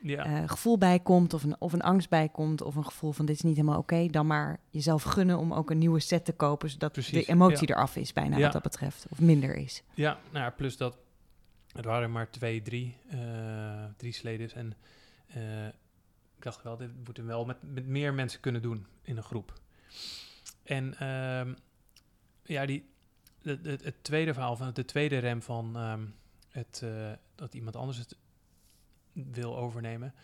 Ja, 0.00 0.24
eh, 0.24 0.42
gevoel 0.46 0.78
bij 0.78 1.00
komt, 1.00 1.34
of 1.34 1.42
een, 1.42 1.56
of 1.58 1.72
een 1.72 1.82
angst 1.82 2.08
bij 2.08 2.28
komt, 2.28 2.62
of 2.62 2.74
een 2.74 2.84
gevoel 2.84 3.12
van 3.12 3.26
dit 3.26 3.36
is 3.36 3.42
niet 3.42 3.56
helemaal 3.56 3.78
oké, 3.78 4.06
dan 4.06 4.26
maar 4.26 4.60
jezelf 4.70 5.02
gunnen 5.02 5.38
om 5.38 5.52
ook 5.52 5.70
een 5.70 5.78
nieuwe 5.78 6.00
set 6.00 6.24
te 6.24 6.32
kopen, 6.32 6.70
zodat 6.70 6.92
Precies, 6.92 7.26
de 7.26 7.32
emotie 7.32 7.68
ja. 7.68 7.74
eraf 7.74 7.96
is 7.96 8.12
bijna 8.12 8.36
Ja. 8.36 8.42
wat 8.42 8.52
dat 8.52 8.62
betreft, 8.62 9.06
of 9.10 9.20
minder 9.20 9.54
is. 9.56 9.82
ja 9.94 10.18
nou 10.30 10.44
ja, 10.44 10.50
plus 10.50 10.76
dat 10.76 10.98
het 11.72 11.84
waren 11.84 12.12
maar 12.12 12.30
twee, 12.30 12.62
drie, 12.62 12.96
eh 13.10 13.18
drie 13.96 14.12
sleders. 14.12 14.52
En 14.52 14.74
eh, 15.26 15.40
ik 16.42 16.48
dacht 16.52 16.62
wel, 16.62 16.76
dit 16.76 17.04
moeten 17.04 17.22
we 17.22 17.28
wel 17.28 17.44
met, 17.44 17.56
met 17.60 17.86
meer 17.86 18.14
mensen 18.14 18.40
kunnen 18.40 18.62
doen 18.62 18.86
in 19.02 19.16
een 19.16 19.22
groep. 19.22 19.60
En 20.62 20.94
ehm, 20.98 21.54
ja, 22.42 22.66
die, 22.66 22.90
het, 23.42 23.84
het, 23.84 24.04
tweede 24.04 24.32
verhaal, 24.32 24.56
van 24.56 24.72
de 24.72 24.84
tweede 24.84 25.18
rem 25.18 25.42
van 25.42 25.76
ehm, 25.76 26.06
het, 26.48 26.80
eh, 26.84 27.12
dat 27.34 27.54
iemand 27.54 27.76
anders 27.76 27.98
het 27.98 28.16
wil 29.12 29.56
overnemen, 29.56 30.14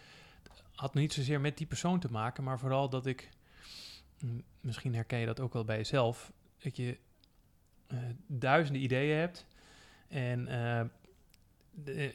had 0.75 0.95
niet 0.95 1.13
zozeer 1.13 1.41
met 1.41 1.59
die 1.59 1.67
persoon 1.67 2.01
te 2.01 2.11
maken, 2.11 2.45
maar 2.45 2.59
vooral 2.59 2.89
dat 2.89 3.07
ik, 3.07 3.31
misschien 4.61 4.95
herken 4.95 5.19
je 5.19 5.27
dat 5.27 5.41
ook 5.41 5.53
wel 5.53 5.65
bij 5.65 5.77
jezelf, 5.77 6.33
dat 6.59 6.77
je 6.77 6.99
eh, 7.87 7.99
duizenden 8.27 8.83
ideeën 8.83 9.19
hebt 9.19 9.47
en 10.09 10.49
eh, 10.49 10.85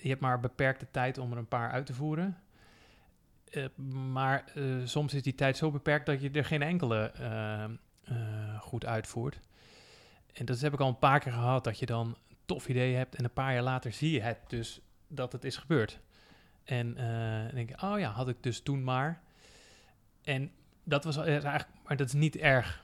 je 0.02 0.10
hebt 0.10 0.22
maar 0.22 0.40
beperkte 0.40 0.88
tijd 0.92 1.18
om 1.18 1.32
er 1.32 1.38
een 1.38 1.48
paar 1.48 1.72
uit 1.72 1.86
te 1.86 1.94
voeren. 1.94 2.43
Eh, 3.54 3.66
maar 4.14 4.52
eh, 4.56 4.64
soms 4.84 5.14
is 5.14 5.22
die 5.22 5.36
tijd 5.36 5.58
zo 5.58 5.72
beperkt 5.72 6.06
dat 6.06 6.22
je 6.22 6.30
er 6.30 6.46
geen 6.46 6.62
enkele 6.62 7.12
eh, 7.12 8.60
goed 8.60 8.86
uitvoert. 8.86 9.40
En 10.34 10.46
dat 10.46 10.60
heb 10.60 10.74
ik 10.74 10.80
al 10.80 10.88
een 10.88 11.00
paar 11.00 11.20
keer 11.20 11.32
gehad, 11.32 11.64
dat 11.64 11.80
je 11.80 11.86
dan 11.86 12.08
een 12.08 12.36
tof 12.46 12.68
idee 12.68 12.96
hebt 12.96 13.16
en 13.16 13.24
een 13.24 13.34
paar 13.34 13.54
jaar 13.54 13.64
later 13.64 13.94
zie 13.94 14.12
je 14.12 14.22
het 14.22 14.38
dus 14.48 14.82
dat 15.08 15.32
het 15.32 15.44
is 15.44 15.58
gebeurd. 15.58 16.00
En 16.64 16.96
dan 16.96 17.56
denk 17.56 17.70
ik, 17.70 17.82
oh 17.82 18.00
ja, 18.00 18.12
had 18.12 18.28
ik 18.28 18.44
dus 18.44 18.62
toen 18.62 18.84
maar. 18.84 19.22
En 20.24 20.52
dat 20.84 21.04
was 21.04 21.18
eigenlijk, 21.18 21.68
maar 21.84 21.98
dat 21.98 22.08
is 22.08 22.14
niet 22.14 22.38
erg 22.38 22.84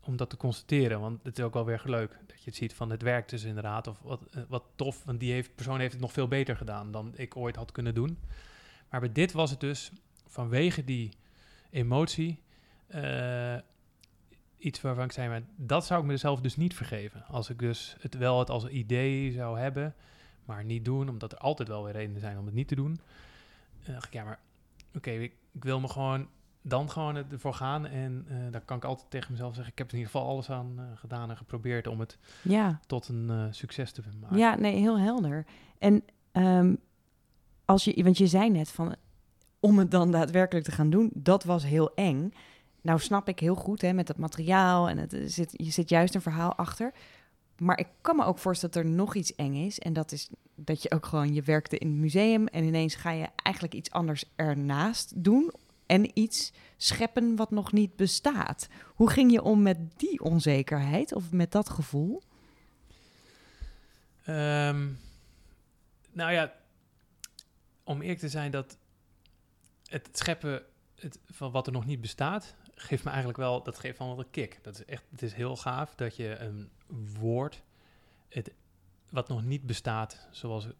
om 0.00 0.16
dat 0.16 0.30
te 0.30 0.36
constateren, 0.36 1.00
want 1.00 1.22
het 1.22 1.38
is 1.38 1.44
ook 1.44 1.54
wel 1.54 1.64
weer 1.64 1.82
leuk 1.84 2.18
dat 2.26 2.38
je 2.38 2.44
het 2.44 2.56
ziet 2.56 2.74
van 2.74 2.90
het 2.90 3.02
werkt 3.02 3.30
dus 3.30 3.44
inderdaad, 3.44 3.86
of 3.86 4.00
wat, 4.00 4.20
wat 4.48 4.64
tof, 4.76 5.04
want 5.04 5.20
die 5.20 5.32
heeft, 5.32 5.54
persoon 5.54 5.80
heeft 5.80 5.92
het 5.92 6.00
nog 6.00 6.12
veel 6.12 6.28
beter 6.28 6.56
gedaan 6.56 6.92
dan 6.92 7.12
ik 7.16 7.36
ooit 7.36 7.56
had 7.56 7.72
kunnen 7.72 7.94
doen. 7.94 8.18
Maar 8.92 9.00
bij 9.00 9.12
dit 9.12 9.32
was 9.32 9.50
het 9.50 9.60
dus 9.60 9.92
vanwege 10.26 10.84
die 10.84 11.10
emotie 11.70 12.40
eh, 12.86 13.56
iets 14.58 14.80
waarvan 14.80 15.04
ik 15.04 15.12
zei, 15.12 15.28
maar 15.28 15.42
dat 15.56 15.86
zou 15.86 16.00
ik 16.00 16.06
mezelf 16.06 16.40
dus 16.40 16.56
niet 16.56 16.74
vergeven. 16.74 17.24
Als 17.26 17.50
ik 17.50 17.58
dus 17.58 17.96
het 18.00 18.14
wel 18.16 18.38
het 18.38 18.50
als 18.50 18.68
idee 18.68 19.32
zou 19.32 19.58
hebben, 19.58 19.94
maar 20.44 20.64
niet 20.64 20.84
doen, 20.84 21.08
omdat 21.08 21.32
er 21.32 21.38
altijd 21.38 21.68
wel 21.68 21.84
weer 21.84 21.92
redenen 21.92 22.20
zijn 22.20 22.38
om 22.38 22.44
het 22.46 22.54
niet 22.54 22.68
te 22.68 22.74
doen. 22.74 23.00
Dan 23.84 23.94
dacht 23.94 24.06
ik, 24.06 24.12
ja, 24.12 24.24
maar 24.24 24.38
oké, 24.94 25.10
ik, 25.10 25.32
ik 25.52 25.64
wil 25.64 25.80
me 25.80 25.88
gewoon 25.88 26.28
dan 26.62 26.90
gewoon 26.90 27.16
ervoor 27.16 27.54
gaan. 27.54 27.86
En 27.86 28.26
eh 28.28 28.36
dan 28.50 28.64
kan 28.64 28.76
ik 28.76 28.84
altijd 28.84 29.10
tegen 29.10 29.32
mezelf 29.32 29.54
zeggen, 29.54 29.72
ik 29.72 29.78
heb 29.78 29.86
er 29.88 29.92
in 29.94 29.98
ieder 29.98 30.12
geval 30.14 30.28
alles 30.30 30.50
aan 30.50 30.74
eh, 30.78 30.84
gedaan 30.94 31.30
en 31.30 31.36
geprobeerd 31.36 31.86
om 31.86 32.00
het 32.00 32.18
Ja, 32.42 32.80
tot 32.86 33.08
een 33.08 33.30
eh, 33.30 33.44
succes 33.50 33.92
te 33.92 34.02
maken. 34.20 34.38
ja, 34.38 34.54
nee, 34.54 34.76
heel 34.76 34.98
helder. 34.98 35.46
En 35.78 36.02
ehm, 36.32 36.74
als 37.64 37.84
je, 37.84 38.02
want 38.02 38.18
je 38.18 38.26
zei 38.26 38.50
net 38.50 38.68
van, 38.68 38.94
om 39.60 39.78
het 39.78 39.90
dan 39.90 40.10
daadwerkelijk 40.10 40.66
te 40.66 40.72
gaan 40.72 40.90
doen, 40.90 41.10
dat 41.14 41.44
was 41.44 41.64
heel 41.64 41.94
eng. 41.94 42.32
Nou 42.80 42.98
snap 42.98 43.28
ik 43.28 43.38
heel 43.38 43.54
goed 43.54 43.80
hè, 43.80 43.92
met 43.92 44.08
het 44.08 44.18
materiaal 44.18 44.88
en 44.88 44.98
het 44.98 45.16
zit, 45.24 45.50
je 45.52 45.70
zit 45.70 45.88
juist 45.88 46.14
een 46.14 46.22
verhaal 46.22 46.54
achter. 46.54 46.92
Maar 47.58 47.78
ik 47.78 47.88
kan 48.00 48.16
me 48.16 48.24
ook 48.24 48.38
voorstellen 48.38 48.74
dat 48.74 48.84
er 48.84 48.90
nog 48.90 49.14
iets 49.14 49.34
eng 49.34 49.54
is. 49.54 49.78
En 49.78 49.92
dat 49.92 50.12
is 50.12 50.30
dat 50.54 50.82
je 50.82 50.90
ook 50.90 51.06
gewoon, 51.06 51.34
je 51.34 51.42
werkte 51.42 51.78
in 51.78 51.88
het 51.88 51.98
museum 51.98 52.46
en 52.46 52.64
ineens 52.64 52.94
ga 52.94 53.10
je 53.10 53.26
eigenlijk 53.36 53.74
iets 53.74 53.90
anders 53.90 54.24
ernaast 54.36 55.24
doen. 55.24 55.52
En 55.86 56.18
iets 56.18 56.52
scheppen 56.76 57.36
wat 57.36 57.50
nog 57.50 57.72
niet 57.72 57.96
bestaat. 57.96 58.68
Hoe 58.94 59.10
ging 59.10 59.32
je 59.32 59.42
om 59.42 59.62
met 59.62 59.78
die 59.96 60.22
onzekerheid 60.22 61.14
of 61.14 61.32
met 61.32 61.52
dat 61.52 61.68
gevoel? 61.68 62.22
Ehm, 64.24 64.88
nou 66.12 66.32
ja, 66.32 66.52
om 67.84 68.00
eerlijk 68.00 68.20
te 68.20 68.28
zijn, 68.28 68.50
dat 68.50 68.78
het 69.84 70.08
scheppen 70.12 70.62
het, 70.94 71.18
van 71.26 71.50
wat 71.50 71.66
er 71.66 71.72
nog 71.72 71.86
niet 71.86 72.00
bestaat, 72.00 72.54
geeft 72.74 73.04
me 73.04 73.10
eigenlijk 73.10 73.38
wel, 73.38 73.62
dat 73.62 73.78
geeft 73.78 73.98
wel 73.98 74.18
een 74.18 74.30
kick. 74.30 74.58
Dat 74.62 74.74
is 74.74 74.84
echt, 74.84 75.04
het 75.10 75.22
is 75.22 75.32
heel 75.32 75.56
gaaf 75.56 75.94
dat 75.94 76.16
je 76.16 76.36
een 76.38 76.70
woord, 77.18 77.62
het, 78.28 78.52
wat 79.10 79.28
nog 79.28 79.44
niet 79.44 79.66
bestaat, 79.66 80.28
zoals, 80.30 80.64
het, 80.64 80.74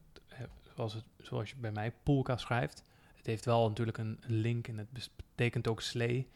zoals, 0.74 0.94
het, 0.94 1.04
zoals 1.18 1.50
je 1.50 1.56
bij 1.56 1.72
mij 1.72 1.92
Polka 2.02 2.36
schrijft. 2.36 2.84
Het 3.16 3.26
heeft 3.26 3.44
wel 3.44 3.68
natuurlijk 3.68 3.98
een 3.98 4.20
link 4.26 4.68
en 4.68 4.78
het 4.78 5.10
betekent 5.16 5.68
ook 5.68 5.80
slee 5.80 6.28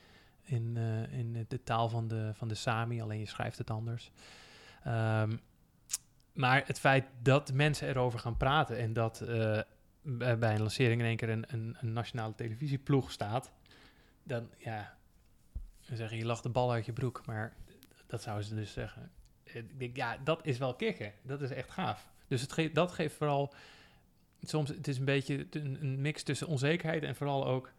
in, 0.43 0.77
eh, 0.77 1.19
in 1.19 1.45
de 1.49 1.63
taal 1.63 1.89
van 1.89 2.09
de, 2.09 2.31
van 2.35 2.49
de 2.49 2.55
Sami, 2.55 3.03
alleen 3.03 3.19
je 3.19 3.27
schrijft 3.27 3.59
het 3.59 3.71
anders. 3.71 4.11
Ehm, 4.85 5.37
maar 6.33 6.63
het 6.67 6.79
feit 6.79 7.07
dat 7.23 7.53
mensen 7.53 7.89
erover 7.89 8.19
gaan 8.19 8.37
praten 8.37 8.79
en 8.79 8.93
dat 8.93 9.21
eh, 9.21 9.61
bij 10.07 10.39
bij 10.39 10.55
een 10.55 10.61
lancering 10.61 11.01
in 11.01 11.07
één 11.07 11.17
keer 11.17 11.29
een, 11.29 11.45
een, 11.49 11.77
een 11.81 11.93
nationale 11.93 12.35
televisieploeg 12.35 13.11
staat, 13.11 13.51
dan 14.23 14.49
ja, 14.59 14.97
dan 15.87 15.97
zeggen 15.97 16.19
je 16.19 16.25
lacht 16.25 16.43
de 16.43 16.49
bal 16.49 16.73
uit 16.73 16.87
je 16.87 16.93
broek, 16.93 17.23
maar 17.27 17.57
dat 18.07 18.23
zouden 18.23 18.47
ze 18.47 18.55
dus 18.55 18.73
zeggen. 18.73 19.11
Ik 19.45 19.79
denk, 19.79 19.97
ja, 19.97 20.17
dat 20.25 20.47
is 20.47 20.59
wel 20.59 20.75
kicken. 20.75 21.13
Dat 21.23 21.41
is 21.41 21.51
echt 21.51 21.71
gaaf. 21.71 22.11
Dus 22.29 22.41
het 22.41 22.75
dat 22.75 22.93
geeft 22.93 23.15
vooral, 23.15 23.55
soms 24.43 24.69
het 24.69 24.89
is 24.89 24.99
een 24.99 25.05
beetje 25.05 25.47
een, 25.51 26.01
mix 26.01 26.23
tussen 26.23 26.47
onzekerheid 26.47 27.03
en 27.03 27.17
vooral 27.17 27.47
ook 27.47 27.73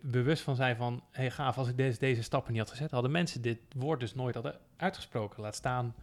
bewust 0.00 0.42
van 0.42 0.56
zijn 0.56 0.76
van, 0.76 1.04
hey, 1.10 1.30
gaaf, 1.30 1.58
als 1.58 1.68
ik 1.68 1.76
deze, 1.76 1.98
deze 1.98 2.22
stappen 2.22 2.52
niet 2.52 2.60
had 2.60 2.70
gezet, 2.70 2.90
hadden 2.90 3.10
mensen 3.10 3.42
dit 3.42 3.58
woord 3.76 4.00
dus 4.00 4.14
nooit 4.14 4.34
hadden 4.34 4.58
uitgesproken. 4.76 5.42
Laat 5.42 5.54
staan 5.54 5.94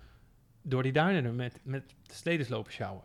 door 0.62 0.84
die 0.84 0.92
duinen 0.92 1.36
met, 1.36 1.60
met 1.64 1.84
de 2.04 2.14
sledens 2.14 2.50
lopen 2.50 2.72
sjouwen. 2.72 3.04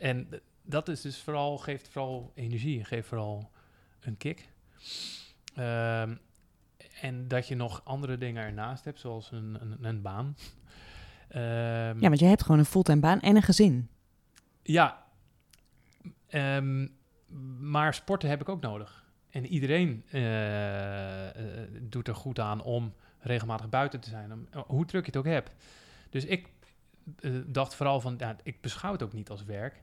En 0.00 0.28
dat 0.62 0.88
is 0.88 1.00
dus 1.00 1.18
vooral, 1.18 1.58
geeft 1.58 1.88
vooral 1.88 2.32
energie 2.34 2.78
en 2.78 2.84
geeft 2.84 3.08
vooral 3.08 3.50
een 4.00 4.16
kick. 4.16 4.48
Ehm, 5.54 6.14
en 7.00 7.28
dat 7.28 7.48
je 7.48 7.54
nog 7.54 7.80
andere 7.84 8.18
dingen 8.18 8.44
ernaast 8.44 8.84
hebt, 8.84 9.00
zoals 9.00 9.30
een, 9.32 9.58
een, 9.60 9.84
een 9.84 10.02
baan. 10.02 10.36
Ehm, 11.28 12.00
Ja, 12.00 12.08
want 12.08 12.18
je 12.18 12.26
hebt 12.26 12.42
gewoon 12.42 12.58
een 12.58 12.64
fulltime 12.64 13.00
baan 13.00 13.20
en 13.20 13.36
een 13.36 13.42
gezin. 13.42 13.88
ja, 14.62 15.06
ehm, 16.28 16.86
maar 17.58 17.94
sporten 17.94 18.28
heb 18.28 18.40
ik 18.40 18.48
ook 18.48 18.60
nodig. 18.60 19.08
En 19.30 19.46
iedereen 19.46 20.04
eh, 20.10 21.28
eh, 21.28 21.68
doet 21.80 22.08
er 22.08 22.14
goed 22.14 22.38
aan 22.38 22.62
om 22.62 22.94
regelmatig 23.18 23.68
buiten 23.68 24.00
te 24.00 24.10
zijn, 24.10 24.32
om, 24.32 24.46
hoe 24.66 24.84
druk 24.84 25.00
je 25.00 25.10
het 25.10 25.16
ook 25.16 25.32
hebt. 25.32 25.54
Dus 26.10 26.24
ik 26.24 26.48
eh, 27.20 27.30
dacht 27.46 27.74
vooral 27.74 28.00
van, 28.00 28.14
ja, 28.18 28.36
ik 28.42 28.60
beschouw 28.60 28.92
het 28.92 29.02
ook 29.02 29.12
niet 29.12 29.30
als 29.30 29.44
werk. 29.44 29.82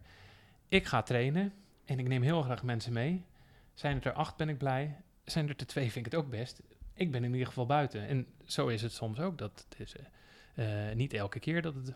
Ik 0.67 0.86
ga 0.86 1.01
trainen 1.01 1.53
en 1.86 1.99
ik 1.99 2.08
neem 2.08 2.21
heel 2.21 2.41
graag 2.41 2.63
mensen 2.63 2.93
mee. 2.93 3.25
Zijn 3.73 3.95
het 3.95 4.06
er 4.06 4.13
acht, 4.13 4.38
ben 4.38 4.49
ik 4.49 4.58
blij. 4.58 4.95
Zijn 5.25 5.49
er 5.49 5.56
er 5.58 5.67
twee, 5.67 5.91
vind 5.91 6.06
ik 6.06 6.12
het 6.12 6.21
ook 6.21 6.30
best. 6.30 6.62
Ik 6.93 7.12
ben 7.12 7.23
in 7.23 7.32
ieder 7.32 7.47
geval 7.47 7.65
buiten. 7.65 8.08
En 8.08 8.27
zo 8.45 8.67
is 8.67 8.82
het 8.82 8.91
soms 8.91 9.19
ook. 9.19 9.38
Dat 9.38 9.65
het 9.69 9.80
is 9.80 9.95
eh, 9.95 10.89
eh, 10.89 10.95
niet 10.95 11.13
elke 11.13 11.39
keer 11.39 11.62
dat 11.62 11.75
het 11.75 11.93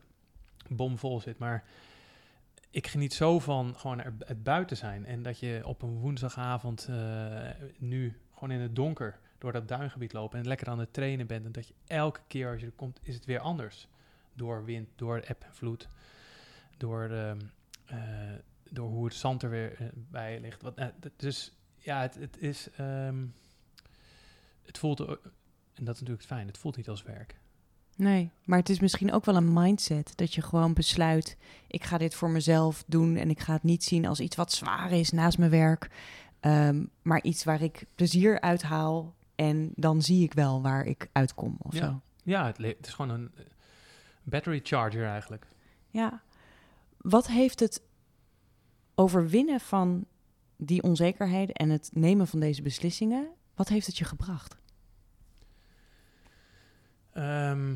bomvol 0.68 1.20
zit, 1.20 1.38
maar 1.38 1.64
ik 2.70 2.88
geniet 2.88 3.14
zo 3.14 3.40
van 3.40 3.76
gewoon 3.78 4.00
het 4.00 4.44
buiten 4.44 4.78
zijn. 4.78 5.06
En 5.06 5.22
dat 5.22 5.40
je 5.40 5.62
op 5.66 5.82
een 5.82 6.00
woensdagavond 6.00 6.88
eh, 6.90 7.50
nu 7.78 8.18
gewoon 8.34 8.52
in 8.52 8.60
het 8.60 8.76
donker 8.76 9.20
door 9.38 9.52
dat 9.52 9.68
duingebied 9.68 10.14
lopen 10.14 10.40
en 10.40 10.48
lekker 10.48 10.68
aan 10.68 10.80
het 10.80 10.94
trainen 10.94 11.28
bent. 11.28 11.46
En 11.46 11.52
dat 11.52 11.68
je 11.68 11.74
elke 11.88 12.20
keer 12.28 12.52
als 12.52 12.60
je 12.60 12.66
er 12.66 12.72
komt, 12.72 13.00
is 13.04 13.16
het 13.16 13.26
weer 13.26 13.40
anders. 13.40 13.88
Door 14.34 14.66
wind, 14.66 14.90
door 14.96 15.18
eb 15.18 15.44
en 15.44 15.56
vloed, 15.56 15.88
door, 16.78 17.10
ehm, 17.10 17.40
eh, 17.86 17.98
door 18.70 18.90
hoe 18.90 19.06
het 19.06 19.14
zand 19.14 19.44
er 19.44 19.50
weer 19.50 19.76
eh, 19.82 19.88
bij 19.94 20.40
ligt. 20.40 20.62
Wat, 20.62 20.76
eh, 20.76 20.86
dus 21.16 21.54
ja, 21.78 22.02
het, 22.02 22.16
het 22.16 22.38
is. 22.38 22.70
ehm, 22.78 23.26
het 24.62 24.78
voelt, 24.78 25.00
en 25.00 25.06
dat 25.86 25.96
is 25.96 26.00
natuurlijk 26.02 26.18
het 26.20 26.26
fijn, 26.26 26.48
het 26.48 26.58
voelt 26.58 26.78
niet 26.78 26.90
als 26.90 27.04
werk. 27.04 27.40
Nee, 27.96 28.32
maar 28.46 28.60
het 28.60 28.70
is 28.70 28.80
misschien 28.80 29.12
ook 29.14 29.26
wel 29.26 29.36
een 29.36 29.54
mindset 29.54 30.14
dat 30.18 30.34
je 30.34 30.42
gewoon 30.42 30.74
besluit: 30.74 31.38
ik 31.68 31.84
ga 31.84 31.98
dit 31.98 32.16
voor 32.16 32.30
mezelf 32.30 32.84
doen 32.88 33.16
en 33.16 33.30
ik 33.30 33.40
ga 33.40 33.54
het 33.54 33.64
niet 33.64 33.84
zien 33.84 34.06
als 34.06 34.20
iets 34.20 34.36
wat 34.36 34.52
zwaar 34.52 34.92
is 34.92 35.12
naast 35.12 35.38
mijn 35.38 35.52
werk, 35.52 35.90
ehm, 36.40 36.86
maar 37.02 37.24
iets 37.24 37.44
waar 37.44 37.62
ik 37.62 37.86
plezier 37.96 38.40
uit 38.42 38.62
haal 38.62 39.16
en 39.36 39.72
dan 39.76 40.02
zie 40.02 40.24
ik 40.24 40.34
wel 40.34 40.62
waar 40.62 40.86
ik 40.86 41.10
uitkom 41.12 41.56
of 41.60 41.74
Ja. 41.74 41.86
zo. 41.86 42.02
Ja, 42.24 42.46
het, 42.46 42.58
het 42.58 42.88
is 42.88 42.94
gewoon 42.94 43.12
een 43.20 43.32
eh, 43.36 43.44
battery 44.24 44.60
charger 44.64 45.06
eigenlijk. 45.06 45.48
Ja. 45.90 46.22
Wat 46.98 47.28
heeft 47.28 47.60
het 47.60 47.82
overwinnen 49.02 49.60
van 49.60 50.06
die 50.58 50.84
onzekerheden 50.84 51.56
en 51.56 51.70
het 51.70 51.90
nemen 51.94 52.28
van 52.28 52.40
deze 52.40 52.62
beslissingen, 52.62 53.28
wat 53.56 53.68
heeft 53.68 53.86
het 53.88 53.98
je 53.98 54.06
gebracht? 54.06 54.58
Ehm, 57.12 57.76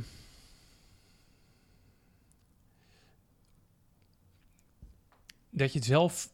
dat 5.50 5.74
je 5.74 5.84
zelf 5.84 6.34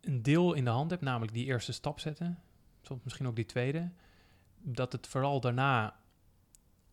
een 0.00 0.22
deel 0.22 0.54
in 0.54 0.64
de 0.64 0.70
hand 0.70 0.90
hebt, 0.90 1.02
namelijk 1.02 1.32
die 1.32 1.44
eerste 1.44 1.72
stap 1.72 2.00
zetten, 2.00 2.38
soms 2.82 3.04
misschien 3.04 3.26
ook 3.26 3.36
die 3.36 3.46
tweede, 3.46 3.90
dat 4.58 4.92
het 4.92 5.06
vooral 5.06 5.40
daarna 5.40 6.00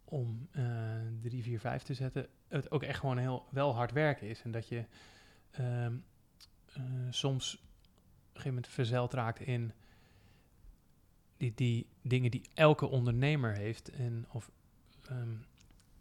om 0.03 0.47
uh, 0.51 0.63
3, 1.21 1.43
4, 1.43 1.59
5 1.59 1.83
te 1.83 1.93
zetten, 1.93 2.27
het 2.47 2.71
ook 2.71 2.83
echt 2.83 2.99
gewoon 2.99 3.17
heel 3.17 3.45
wel 3.49 3.75
hard 3.75 3.91
werken 3.91 4.29
is. 4.29 4.41
En 4.41 4.51
dat 4.51 4.67
je 4.67 4.85
uh, 5.59 5.87
soms 7.09 7.55
op 7.55 7.61
een 8.35 8.41
gegeven 8.41 8.63
moment 8.85 9.13
raakt 9.13 9.39
in 9.39 9.71
die, 11.37 11.53
die 11.55 11.87
dingen 12.01 12.31
die 12.31 12.49
elke 12.53 12.85
ondernemer 12.85 13.55
heeft. 13.55 13.89
En 13.89 14.25
of 14.31 14.51
um, 15.11 15.45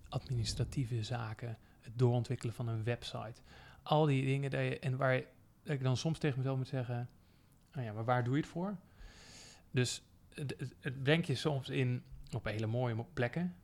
administratieve 0.08 1.02
zaken, 1.02 1.58
het 1.80 1.98
doorontwikkelen 1.98 2.54
van 2.54 2.68
een 2.68 2.84
website. 2.84 3.40
Al 3.82 4.06
die 4.06 4.24
dingen 4.24 4.50
dat 4.50 4.60
je, 4.60 4.78
en 4.78 4.96
waar 4.96 5.22
ik 5.62 5.82
dan 5.82 5.96
soms 5.96 6.18
tegen 6.18 6.38
mezelf 6.38 6.56
moet 6.56 6.68
zeggen, 6.68 7.08
nou 7.72 7.86
ja, 7.86 7.92
maar 7.92 8.04
waar 8.04 8.24
doe 8.24 8.34
je 8.34 8.40
het 8.40 8.50
voor? 8.50 8.76
Dus 9.70 10.02
het, 10.34 10.74
het, 10.80 11.02
brengt 11.02 11.26
je 11.26 11.34
soms 11.34 11.68
in 11.68 12.02
op 12.32 12.44
hele 12.44 12.66
mooie 12.66 13.04
plekken. 13.12 13.56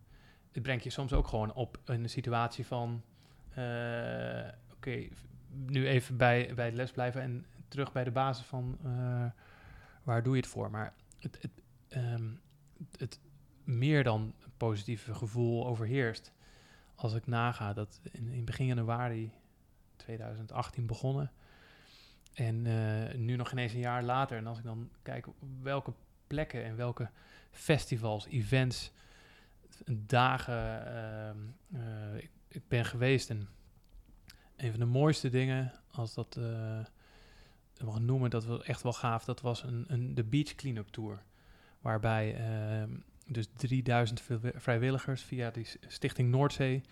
Het 0.53 0.62
brengt 0.62 0.85
je 0.85 0.90
soms 0.90 1.12
ook 1.12 1.27
gewoon 1.27 1.55
op 1.55 1.81
een 1.85 2.09
situatie 2.09 2.66
van, 2.66 3.03
uh, 3.59 4.49
oké, 4.73 5.09
nu 5.51 5.89
even 5.89 6.17
bij, 6.17 6.53
bij 6.55 6.65
het 6.65 6.75
les 6.75 6.91
blijven 6.91 7.23
en 7.23 7.47
terug 7.69 7.93
bij 7.93 8.05
de 8.05 8.11
basis 8.11 8.47
van 8.47 8.79
uh, 8.85 9.25
waar 10.03 10.23
doe 10.23 10.35
je 10.35 10.41
het 10.41 10.51
voor? 10.51 10.71
Maar 10.71 10.95
het, 11.19 11.39
het, 11.41 11.51
um, 11.97 12.41
het 12.97 13.21
meer 13.65 14.05
dan 14.05 14.35
positieve 14.57 15.15
gevoel 15.15 15.67
overheerst. 15.67 16.33
Als 16.95 17.15
ik 17.15 17.27
naga 17.27 17.73
dat 17.73 18.01
in, 18.11 18.29
in 18.29 18.45
begin 18.45 18.67
januari 18.67 19.33
2018 19.97 20.87
begonnen. 20.87 21.33
En 22.35 22.65
uh, 22.65 23.15
nu 23.15 23.37
nog 23.37 23.53
ineens 23.53 23.73
een 23.73 23.79
jaar 23.81 24.03
later. 24.03 24.37
En 24.37 24.47
als 24.47 24.59
ik 24.59 24.65
dan 24.65 24.91
kijk 25.03 25.27
welke 25.63 25.93
plekken 26.27 26.65
en 26.65 26.77
welke 26.77 27.11
festivals, 27.51 28.27
events, 28.27 28.93
dagen 29.91 30.87
uh, 31.73 31.81
uh, 31.81 32.17
ik, 32.17 32.31
ik, 32.49 32.63
ben 32.69 32.85
geweest. 32.85 33.31
En 33.31 33.49
een 34.61 34.70
van 34.70 34.81
de 34.81 34.87
mooiste 34.87 35.29
dingen, 35.29 35.73
als 35.90 36.14
dat 36.14 36.37
uh, 36.38 36.79
mag 37.85 38.01
noemen, 38.01 38.31
dat 38.31 38.44
was 38.44 38.62
echt 38.62 38.83
wel 38.83 38.92
gaaf. 38.92 39.25
Dat 39.25 39.40
was 39.40 39.62
een, 39.62 39.85
een, 39.88 40.14
de 40.14 40.25
Beach 40.25 40.55
Cleanup 40.55 40.88
Tour. 40.88 41.23
Waarbij 41.81 42.37
ehm, 42.37 42.90
dus 43.27 43.49
3000 43.57 44.23
vrijwilligers 44.55 45.23
via 45.23 45.51
die 45.51 45.66
Stichting 45.87 46.31
Noordzee 46.31 46.83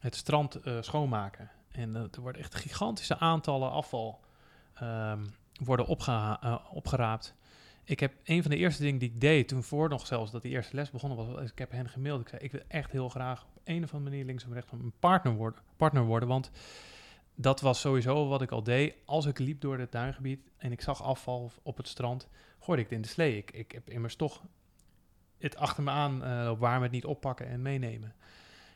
het 0.00 0.14
strand 0.14 0.60
schoonmaken. 0.80 1.50
En 1.68 1.94
er 1.94 2.20
wordt 2.20 2.38
echt 2.38 2.54
gigantische 2.54 3.18
aantallen 3.18 3.70
afval 3.70 4.20
um, 4.82 5.34
worden 5.64 5.86
opge 5.86 6.38
opgeraapt. 6.70 7.34
Ik 7.84 8.00
heb 8.00 8.14
een 8.24 8.42
van 8.42 8.50
de 8.50 8.56
eerste 8.56 8.82
dingen 8.82 8.98
die 8.98 9.10
ik 9.10 9.20
deed, 9.20 9.48
toen 9.48 9.62
voor 9.62 9.88
nog 9.88 10.06
zelfs 10.06 10.30
dat 10.30 10.42
die 10.42 10.50
eerste 10.50 10.76
les 10.76 10.90
begonnen 10.90 11.34
was, 11.34 11.50
ik 11.50 11.58
heb 11.58 11.70
hen 11.70 11.88
gemaild. 11.88 12.20
Ik 12.20 12.28
zei, 12.28 12.42
ik 12.42 12.52
wil 12.52 12.62
echt 12.68 12.90
heel 12.90 13.08
graag 13.08 13.44
op 13.44 13.60
een 13.64 13.84
of 13.84 13.92
andere 13.92 14.10
manier 14.10 14.24
links 14.26 14.44
en 14.44 14.52
rechts 14.52 14.72
een 14.72 14.92
partner 14.98 15.34
worden, 15.34 15.60
partner 15.76 16.04
worden. 16.04 16.28
Want 16.28 16.50
dat 17.34 17.60
was 17.60 17.80
sowieso 17.80 18.28
wat 18.28 18.42
ik 18.42 18.50
al 18.50 18.62
deed. 18.62 18.94
Als 19.04 19.26
ik 19.26 19.38
liep 19.38 19.60
door 19.60 19.78
het 19.78 19.92
duingebied 19.92 20.40
en 20.56 20.72
ik 20.72 20.80
zag 20.80 21.02
afval 21.02 21.52
op 21.62 21.76
het 21.76 21.88
strand, 21.88 22.28
gooide 22.60 22.82
ik 22.82 22.88
het 22.88 22.96
in 22.96 23.02
de 23.02 23.08
slee. 23.08 23.36
Ik, 23.36 23.50
ik 23.50 23.72
heb 23.72 23.90
immers 23.90 24.16
toch 24.16 24.42
het 25.38 25.56
achter 25.56 25.82
me 25.82 25.90
aan 25.90 26.14
uh, 26.16 26.52
waar 26.58 26.76
we 26.76 26.82
het 26.82 26.92
niet 26.92 27.04
oppakken 27.04 27.46
en 27.46 27.62
meenemen. 27.62 28.14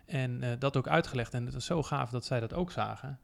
En 0.07 0.43
uh, 0.43 0.51
dat 0.59 0.77
ook 0.77 0.89
uitgelegd. 0.89 1.35
En 1.35 1.45
het 1.45 1.55
was 1.55 1.65
zo 1.65 1.83
gaaf 1.83 2.11
dat 2.11 2.25
zij 2.25 2.41
dat 2.41 2.55
ook 2.55 2.71
zagen. 2.71 3.21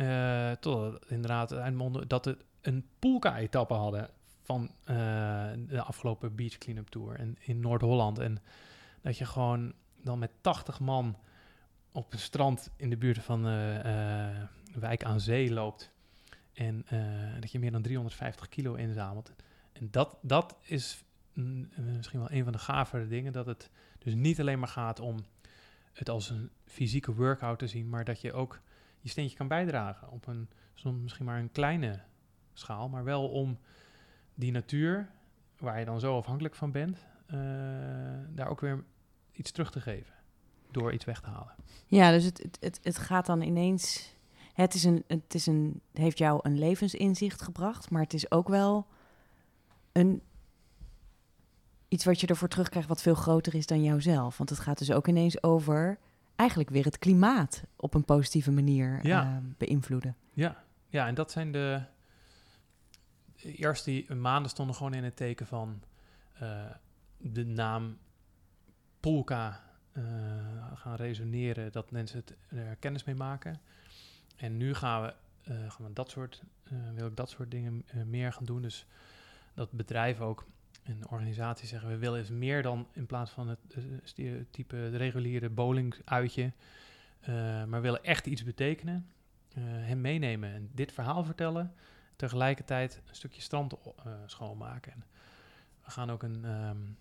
Uh, 0.00 0.50
tot 0.50 1.10
inderdaad 1.10 1.52
eindmonden 1.52 2.08
dat 2.08 2.24
het 2.24 2.44
een 2.60 2.86
poolka-etappe 2.98 3.74
hadden 3.74 4.10
van 4.42 4.70
de 5.66 5.82
afgelopen 5.84 6.34
Beach 6.34 6.58
Cleanup 6.58 6.88
Tour 6.88 7.18
in, 7.18 7.38
in 7.40 7.60
Noord-Holland. 7.60 8.18
En 8.18 8.42
dat 9.00 9.18
je 9.18 9.24
gewoon 9.24 9.72
dan 10.02 10.18
met 10.18 10.30
80 10.40 10.80
man 10.80 11.16
op 11.92 12.12
een 12.12 12.18
strand 12.18 12.70
in 12.76 12.90
de 12.90 12.96
buurt 12.96 13.18
van 13.18 13.46
uh, 13.46 13.84
uh, 13.84 14.42
Wijk 14.74 15.04
aan 15.04 15.20
Zee 15.20 15.52
loopt. 15.52 15.90
En 16.52 16.86
dat 17.40 17.52
je 17.52 17.58
meer 17.58 17.72
dan 17.72 17.82
350 17.82 18.48
kilo 18.48 18.74
inzamelt. 18.74 19.32
En 19.72 19.88
dat, 19.90 20.18
dat 20.22 20.56
is 20.60 21.04
misschien 21.74 22.18
wel 22.18 22.30
een 22.30 22.44
van 22.44 22.52
de 22.52 22.58
gavere 22.58 23.06
dingen. 23.06 23.32
Dat 23.32 23.46
het 23.46 23.70
dus 23.98 24.14
niet 24.14 24.40
alleen 24.40 24.58
maar 24.58 24.68
gaat 24.68 25.00
om 25.00 25.16
het 25.92 26.08
als 26.08 26.30
een 26.30 26.50
fysieke 26.66 27.14
workout 27.14 27.58
te 27.58 27.66
zien, 27.66 27.88
maar 27.88 28.04
dat 28.04 28.20
je 28.20 28.32
ook 28.32 28.60
je 29.00 29.08
steentje 29.08 29.36
kan 29.36 29.48
bijdragen 29.48 30.10
op 30.10 30.26
een 30.26 30.48
soms 30.74 31.02
misschien 31.02 31.24
maar 31.24 31.38
een 31.38 31.52
kleine 31.52 32.00
schaal, 32.52 32.88
maar 32.88 33.04
wel 33.04 33.28
om 33.28 33.58
die 34.34 34.52
natuur, 34.52 35.10
waar 35.58 35.78
je 35.78 35.84
dan 35.84 36.00
zo 36.00 36.16
afhankelijk 36.16 36.54
van 36.54 36.70
bent, 36.70 37.06
daar 38.28 38.48
ook 38.48 38.60
weer 38.60 38.84
iets 39.32 39.50
terug 39.50 39.70
te 39.70 39.80
geven. 39.80 40.14
Door 40.72 40.92
iets 40.92 41.04
weg 41.04 41.20
te 41.20 41.28
halen. 41.28 41.54
Ja, 41.86 42.10
dus 42.10 42.24
het, 42.24 42.38
het, 42.42 42.58
het, 42.60 42.80
het 42.82 42.98
gaat 42.98 43.26
dan 43.26 43.42
ineens. 43.42 44.14
Het, 44.52 44.74
is 44.74 44.84
een, 44.84 45.04
het, 45.06 45.34
is 45.34 45.46
een, 45.46 45.80
het 45.90 46.02
heeft 46.02 46.18
jou 46.18 46.40
een 46.42 46.58
levensinzicht 46.58 47.42
gebracht, 47.42 47.90
maar 47.90 48.02
het 48.02 48.14
is 48.14 48.30
ook 48.30 48.48
wel 48.48 48.86
een, 49.92 50.22
iets 51.88 52.04
wat 52.04 52.20
je 52.20 52.26
ervoor 52.26 52.48
terugkrijgt 52.48 52.88
wat 52.88 53.02
veel 53.02 53.14
groter 53.14 53.54
is 53.54 53.66
dan 53.66 53.82
jouzelf. 53.82 54.38
Want 54.38 54.50
het 54.50 54.58
gaat 54.58 54.78
dus 54.78 54.92
ook 54.92 55.08
ineens 55.08 55.42
over 55.42 55.98
eigenlijk 56.36 56.70
weer 56.70 56.84
het 56.84 56.98
klimaat 56.98 57.64
op 57.76 57.94
een 57.94 58.04
positieve 58.04 58.50
manier 58.50 59.06
ja. 59.06 59.24
uh, 59.24 59.36
beïnvloeden. 59.58 60.16
Ja. 60.32 60.64
ja, 60.88 61.06
en 61.06 61.14
dat 61.14 61.30
zijn 61.30 61.52
de, 61.52 61.82
eerst 63.36 63.84
die 63.84 64.14
maanden 64.14 64.50
stonden 64.50 64.74
gewoon 64.74 64.94
in 64.94 65.04
het 65.04 65.16
teken 65.16 65.46
van 65.46 65.82
uh, 66.42 66.64
de 67.16 67.44
naam 67.44 67.98
Polka 69.00 69.60
uh, 69.92 70.04
gaan 70.74 70.94
resoneren, 70.94 71.72
dat 71.72 71.90
mensen 71.90 72.18
het, 72.18 72.36
er 72.48 72.76
kennis 72.76 73.04
mee 73.04 73.14
maken. 73.14 73.60
En 74.36 74.56
nu 74.56 74.74
gaan 74.74 75.02
we, 75.02 75.14
uh, 75.52 75.70
gaan 75.70 75.86
we 75.86 75.92
dat 75.92 76.10
soort, 76.10 76.42
wil 76.94 77.06
ik 77.06 77.16
dat 77.16 77.30
soort 77.30 77.50
dingen 77.50 77.84
meer 78.06 78.32
gaan 78.32 78.44
doen. 78.44 78.62
Dus 78.62 78.86
dat 79.54 79.72
bedrijven 79.72 80.24
ook 80.24 80.46
en 80.82 81.08
organisaties 81.08 81.68
zeggen, 81.68 81.88
we 81.88 81.96
willen 81.96 82.18
eens 82.18 82.30
meer 82.30 82.62
dan 82.62 82.86
in 82.92 83.06
plaats 83.06 83.30
van 83.30 83.48
het 83.48 83.58
stereotype, 84.02 84.76
de 84.76 84.96
reguliere 84.96 85.48
bowling-uitje, 85.48 86.52
maar 87.66 87.80
willen 87.80 88.04
echt 88.04 88.26
iets 88.26 88.44
betekenen, 88.44 89.06
hem 89.60 90.00
meenemen 90.00 90.52
en 90.52 90.70
dit 90.72 90.92
verhaal 90.92 91.24
vertellen 91.24 91.74
tegelijkertijd 92.16 93.02
een 93.08 93.14
stukje 93.14 93.40
strand 93.40 93.74
schoonmaken. 94.26 94.92
En 94.92 95.04
we 95.84 95.90
gaan 95.90 96.10
ook 96.10 96.22
een, 96.22 96.44
um, 96.44 96.96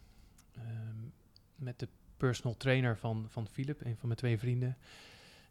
um, 0.58 1.13
met 1.56 1.80
de 1.80 1.88
personal 2.26 2.58
trainer 2.58 2.98
van, 2.98 3.26
van 3.30 3.48
Philip, 3.48 3.82
een 3.86 3.98
van 3.98 4.08
mijn 4.08 4.20
twee 4.20 4.38
vrienden. 4.38 4.78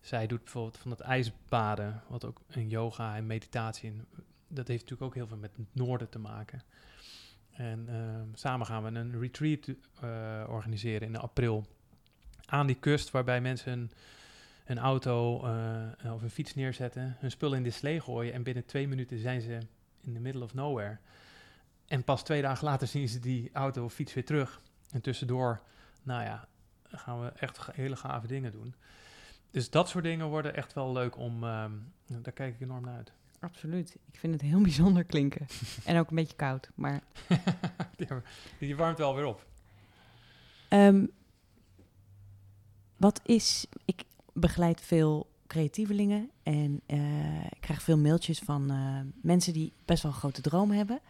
Zij 0.00 0.26
doet 0.26 0.42
bijvoorbeeld 0.42 0.78
van 0.78 0.90
het 0.90 1.00
ijsbaden, 1.00 2.02
wat 2.08 2.24
ook 2.24 2.40
een 2.48 2.68
yoga 2.68 3.16
en 3.16 3.26
meditatie. 3.26 3.90
En 3.90 4.06
dat 4.48 4.68
heeft 4.68 4.80
natuurlijk 4.80 5.02
ook 5.02 5.14
heel 5.14 5.26
veel 5.26 5.36
met 5.36 5.56
het 5.56 5.66
noorden 5.72 6.08
te 6.08 6.18
maken. 6.18 6.62
En 7.50 7.86
uh, 7.90 7.96
samen 8.34 8.66
gaan 8.66 8.82
we 8.82 8.98
een 8.98 9.20
retreat 9.20 9.68
uh, 9.68 10.44
organiseren 10.48 11.08
in 11.08 11.16
april 11.16 11.66
aan 12.46 12.66
die 12.66 12.76
kust, 12.76 13.10
waarbij 13.10 13.40
mensen 13.40 13.72
een, 13.72 13.90
een 14.64 14.78
auto 14.78 15.46
uh, 15.46 16.14
of 16.14 16.22
een 16.22 16.30
fiets 16.30 16.54
neerzetten, 16.54 17.16
hun 17.18 17.30
spullen 17.30 17.56
in 17.56 17.64
de 17.64 17.70
slee 17.70 18.00
gooien 18.00 18.32
en 18.32 18.42
binnen 18.42 18.64
twee 18.64 18.88
minuten 18.88 19.18
zijn 19.18 19.40
ze 19.40 19.58
in 20.00 20.14
the 20.14 20.20
middle 20.20 20.44
of 20.44 20.54
nowhere. 20.54 20.98
En 21.86 22.04
pas 22.04 22.24
twee 22.24 22.42
dagen 22.42 22.64
later 22.64 22.86
zien 22.86 23.08
ze 23.08 23.18
die 23.18 23.50
auto 23.52 23.84
of 23.84 23.92
fiets 23.92 24.14
weer 24.14 24.24
terug. 24.24 24.60
En 24.90 25.00
tussendoor, 25.00 25.60
nou 26.02 26.22
ja, 26.22 26.48
gaan 26.90 27.20
we 27.20 27.28
echt 27.28 27.72
hele 27.72 27.96
gave 27.96 28.26
dingen 28.26 28.52
doen. 28.52 28.74
Dus 29.50 29.70
dat 29.70 29.88
soort 29.88 30.04
dingen 30.04 30.26
worden 30.26 30.56
echt 30.56 30.72
wel 30.72 30.92
leuk 30.92 31.16
om, 31.16 31.44
um, 31.44 31.92
daar 32.06 32.32
kijk 32.32 32.54
ik 32.54 32.60
enorm 32.60 32.84
naar 32.84 32.96
uit. 32.96 33.12
Absoluut. 33.40 33.96
Ik 34.12 34.18
vind 34.18 34.32
het 34.32 34.42
heel 34.42 34.60
bijzonder 34.70 35.04
klinken. 35.04 35.46
en 35.84 35.98
ook 35.98 36.10
een 36.10 36.16
beetje 36.16 36.36
koud, 36.36 36.70
maar... 36.74 37.02
Die 38.58 38.76
warmt 38.76 38.98
wel 38.98 39.14
weer 39.14 39.24
op. 39.24 39.46
Um, 40.68 41.10
wat 42.96 43.20
is... 43.24 43.66
Ik 43.84 44.04
begeleid 44.32 44.80
veel 44.80 45.30
creatievelingen 45.46 46.30
en 46.42 46.80
uh, 46.86 47.44
ik 47.44 47.60
krijg 47.60 47.82
veel 47.82 47.98
mailtjes 47.98 48.38
van 48.38 48.72
uh, 48.72 49.00
mensen 49.22 49.52
die 49.52 49.72
best 49.84 50.02
wel 50.02 50.12
een 50.12 50.18
grote 50.18 50.40
droom 50.40 50.70
hebben. 50.70 51.00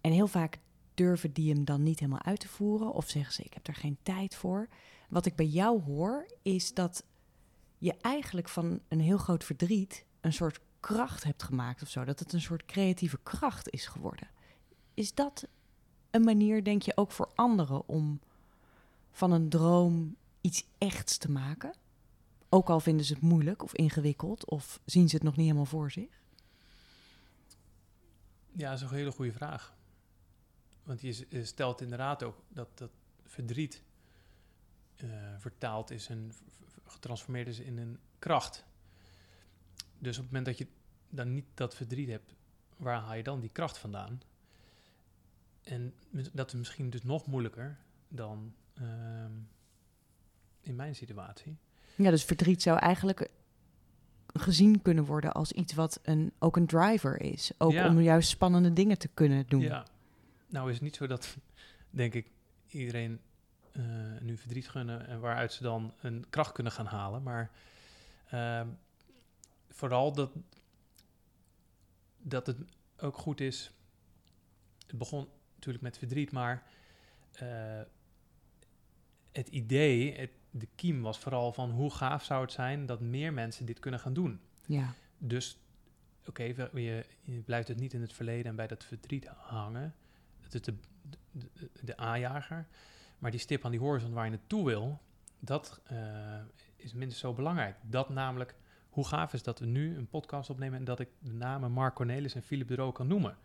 En 0.00 0.12
heel 0.12 0.26
vaak 0.26 0.58
durven 0.94 1.32
die 1.32 1.52
hem 1.52 1.64
dan 1.64 1.82
niet 1.82 1.98
helemaal 1.98 2.22
uit 2.22 2.40
te 2.40 2.48
voeren 2.48 2.92
of 2.92 3.08
zeggen 3.08 3.32
ze 3.32 3.42
ik 3.42 3.54
heb 3.54 3.66
er 3.66 3.74
geen 3.74 3.98
tijd 4.02 4.34
voor. 4.34 4.68
Wat 5.08 5.26
ik 5.26 5.36
bij 5.36 5.46
jou 5.46 5.82
hoor 5.82 6.26
is 6.42 6.74
dat 6.74 7.04
je 7.78 7.94
eigenlijk 8.00 8.48
van 8.48 8.80
een 8.88 9.00
heel 9.00 9.18
groot 9.18 9.44
verdriet 9.44 10.04
een 10.20 10.32
soort 10.32 10.60
kracht 10.80 11.24
hebt 11.24 11.42
gemaakt 11.42 11.82
of 11.82 11.88
zo. 11.88 12.04
Dat 12.04 12.18
het 12.18 12.32
een 12.32 12.40
soort 12.40 12.64
creatieve 12.64 13.18
kracht 13.22 13.70
is 13.70 13.86
geworden. 13.86 14.28
Is 14.94 15.14
dat 15.14 15.46
een 16.10 16.24
manier, 16.24 16.64
denk 16.64 16.82
je, 16.82 16.96
ook 16.96 17.10
voor 17.12 17.30
anderen 17.34 17.88
om 17.88 18.20
van 19.10 19.32
een 19.32 19.48
droom 19.48 20.16
iets 20.40 20.66
echts 20.78 21.16
te 21.16 21.30
maken? 21.30 21.74
Ook 22.48 22.70
al 22.70 22.80
vinden 22.80 23.06
ze 23.06 23.12
het 23.12 23.22
moeilijk 23.22 23.62
of 23.62 23.74
ingewikkeld 23.74 24.50
of 24.50 24.80
zien 24.84 25.08
ze 25.08 25.14
het 25.14 25.24
nog 25.24 25.36
niet 25.36 25.44
helemaal 25.44 25.64
voor 25.64 25.90
zich? 25.90 26.22
Ja, 28.52 28.70
dat 28.70 28.78
is 28.78 28.90
een 28.90 28.96
hele 28.96 29.12
goede 29.12 29.32
vraag. 29.32 29.74
Want 30.84 31.00
je 31.00 31.26
je 31.28 31.44
stelt 31.44 31.80
inderdaad 31.80 32.22
ook 32.22 32.36
dat 32.48 32.78
dat 32.78 32.90
verdriet 33.24 33.82
eh, 34.96 35.08
vertaald 35.38 35.90
is 35.90 36.08
en 36.08 36.32
getransformeerd 36.86 37.48
is 37.48 37.58
in 37.58 37.78
een 37.78 37.98
kracht. 38.18 38.64
Dus 39.98 40.16
op 40.16 40.22
het 40.22 40.32
moment 40.32 40.46
dat 40.46 40.58
je 40.58 40.66
dan 41.08 41.34
niet 41.34 41.46
dat 41.54 41.74
verdriet 41.74 42.08
hebt, 42.08 42.34
waar 42.76 43.00
haal 43.00 43.14
je 43.14 43.22
dan 43.22 43.40
die 43.40 43.50
kracht 43.50 43.78
vandaan? 43.78 44.22
En 45.62 45.94
dat 46.32 46.48
is 46.48 46.58
misschien 46.58 46.90
dus 46.90 47.02
nog 47.02 47.26
moeilijker 47.26 47.78
dan 48.08 48.54
ehm, 48.74 49.32
in 50.60 50.76
mijn 50.76 50.94
situatie. 50.94 51.56
Ja, 51.94 52.10
dus 52.10 52.24
verdriet 52.24 52.62
zou 52.62 52.78
eigenlijk 52.78 53.28
gezien 54.26 54.82
kunnen 54.82 55.04
worden 55.04 55.32
als 55.32 55.52
iets 55.52 55.74
wat 55.74 56.00
een, 56.02 56.32
ook 56.38 56.56
een 56.56 56.66
driver 56.66 57.20
is. 57.20 57.50
Ook 57.58 57.72
Ja. 57.72 57.88
om 57.88 58.00
juist 58.00 58.28
spannende 58.28 58.72
dingen 58.72 58.98
te 58.98 59.08
kunnen 59.14 59.44
doen. 59.48 59.60
Ja, 59.60 59.86
nou 60.46 60.68
is 60.68 60.74
het 60.74 60.82
niet 60.82 60.96
zo 60.96 61.06
dat, 61.06 61.36
denk 61.90 62.14
ik, 62.14 62.30
iedereen 62.66 63.20
eh, 63.72 63.82
nu 64.20 64.36
verdriet 64.36 64.68
gunnen 64.68 65.06
en 65.06 65.20
waaruit 65.20 65.52
ze 65.52 65.62
dan 65.62 65.94
een 66.00 66.26
kracht 66.30 66.52
kunnen 66.52 66.72
gaan 66.72 66.86
halen. 66.86 67.22
Maar 67.22 67.50
ehm, 68.30 68.68
vooral 69.68 70.12
dat, 70.12 70.32
dat 72.18 72.46
het 72.46 72.58
ook 72.98 73.16
goed 73.16 73.40
is. 73.40 73.72
Het 74.86 74.98
begon 74.98 75.28
natuurlijk 75.54 75.84
met 75.84 75.98
verdriet, 75.98 76.32
maar 76.32 76.62
eh, 77.32 77.80
het 79.32 79.48
idee, 79.48 80.14
het, 80.14 80.30
de 80.50 80.68
kiem 80.74 81.02
was 81.02 81.18
vooral 81.18 81.52
van 81.52 81.70
hoe 81.70 81.90
gaaf 81.90 82.24
zou 82.24 82.42
het 82.42 82.52
zijn 82.52 82.86
dat 82.86 83.00
meer 83.00 83.32
mensen 83.32 83.66
dit 83.66 83.78
kunnen 83.78 84.00
gaan 84.00 84.14
doen. 84.14 84.40
Ja. 84.66 84.94
Dus, 85.18 85.58
oké, 86.26 86.42
je, 86.42 87.06
je 87.22 87.40
blijft 87.40 87.68
het 87.68 87.80
niet 87.80 87.92
in 87.92 88.00
het 88.00 88.12
verleden 88.12 88.46
en 88.46 88.56
bij 88.56 88.66
dat 88.66 88.84
verdriet 88.84 89.26
hangen. 89.26 89.94
Het 90.44 90.54
is 90.54 90.60
de, 90.60 90.74
de, 91.30 91.70
de 91.82 91.96
aanjager. 91.96 92.66
Maar 93.18 93.30
die 93.30 93.40
stip 93.40 93.64
aan 93.64 93.70
die 93.70 93.80
horizon 93.80 94.12
waar 94.12 94.24
je 94.24 94.30
naartoe 94.30 94.64
wil, 94.64 95.00
dat 95.38 95.80
eh, 95.84 95.96
is 96.76 96.92
minstens 96.92 97.20
zo 97.20 97.32
belangrijk. 97.32 97.76
Dat 97.82 98.08
namelijk, 98.08 98.54
hoe 98.90 99.06
gaaf 99.06 99.32
is 99.32 99.42
dat 99.42 99.58
we 99.58 99.66
nu 99.66 99.96
een 99.96 100.08
podcast 100.08 100.50
opnemen 100.50 100.78
en 100.78 100.84
dat 100.84 101.00
ik 101.00 101.08
de 101.18 101.32
namen 101.32 101.72
Mark 101.72 101.94
Cornelis 101.94 102.34
en 102.34 102.42
Philip 102.42 102.68
de 102.68 102.74
Roo 102.74 102.92
kan 102.92 103.06
noemen. 103.06 103.36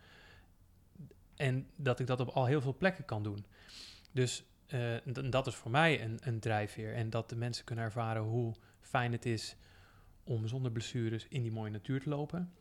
En 1.35 1.67
dat 1.75 1.99
ik 1.99 2.07
dat 2.07 2.19
op 2.19 2.27
al 2.27 2.45
heel 2.45 2.61
veel 2.61 2.75
plekken 2.77 3.05
kan 3.05 3.23
doen. 3.23 3.45
Dus 4.11 4.43
eh, 4.67 4.95
dat 5.29 5.47
is 5.47 5.55
voor 5.55 5.71
mij 5.71 6.03
een, 6.03 6.17
een 6.21 6.39
drijfveer. 6.39 6.93
En 6.93 7.09
dat 7.09 7.29
de 7.29 7.35
mensen 7.35 7.65
kunnen 7.65 7.85
ervaren 7.85 8.21
hoe 8.21 8.53
fijn 8.79 9.11
het 9.11 9.25
is 9.25 9.55
om 10.23 10.47
zonder 10.47 10.71
blessures 10.71 11.27
in 11.27 11.41
die 11.41 11.51
mooie 11.51 11.71
natuur 11.71 12.01
te 12.01 12.09
lopen. 12.09 12.53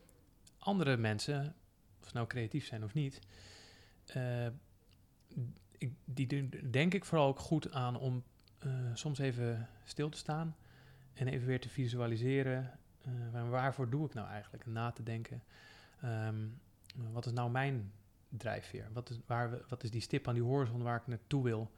Andere 0.59 0.97
mensen, 0.97 1.55
of 2.01 2.07
ze 2.07 2.15
nou 2.15 2.27
creatief 2.27 2.67
zijn 2.67 2.85
of 2.85 2.95
niet, 2.95 3.21
die 6.05 6.27
doen 6.27 6.53
denk 6.71 6.95
ik 6.95 7.05
vooral 7.05 7.27
ook 7.29 7.39
goed 7.39 7.73
aan 7.73 7.97
om 7.97 8.23
eh, 8.59 8.71
soms 8.95 9.19
even 9.19 9.69
stil 9.85 10.09
te 10.09 10.19
staan 10.19 10.57
en 11.15 11.29
even 11.29 11.47
weer 11.47 11.61
te 11.61 11.69
visualiseren. 11.69 12.79
eh, 13.03 13.13
waar- 13.33 13.51
waarvoor 13.51 13.91
doe 13.91 14.07
ik 14.07 14.15
nou 14.15 14.29
eigenlijk? 14.29 14.65
En 14.65 14.73
na 14.73 14.91
te 14.91 15.03
denken. 15.03 15.43
ehm, 16.01 16.47
wat 17.13 17.27
is 17.27 17.33
nou 17.33 17.51
mijn 17.51 17.93
drijfveer? 18.29 18.89
Wat 18.93 19.11
is, 19.11 19.19
waar 19.27 19.51
we, 19.51 19.65
wat 19.69 19.83
is 19.83 19.91
die 19.91 20.01
stip 20.01 20.29
aan 20.29 20.35
die 20.35 20.43
horizon 20.43 20.83
waar 20.83 21.01
ik 21.01 21.07
naartoe 21.07 21.43
wil? 21.43 21.71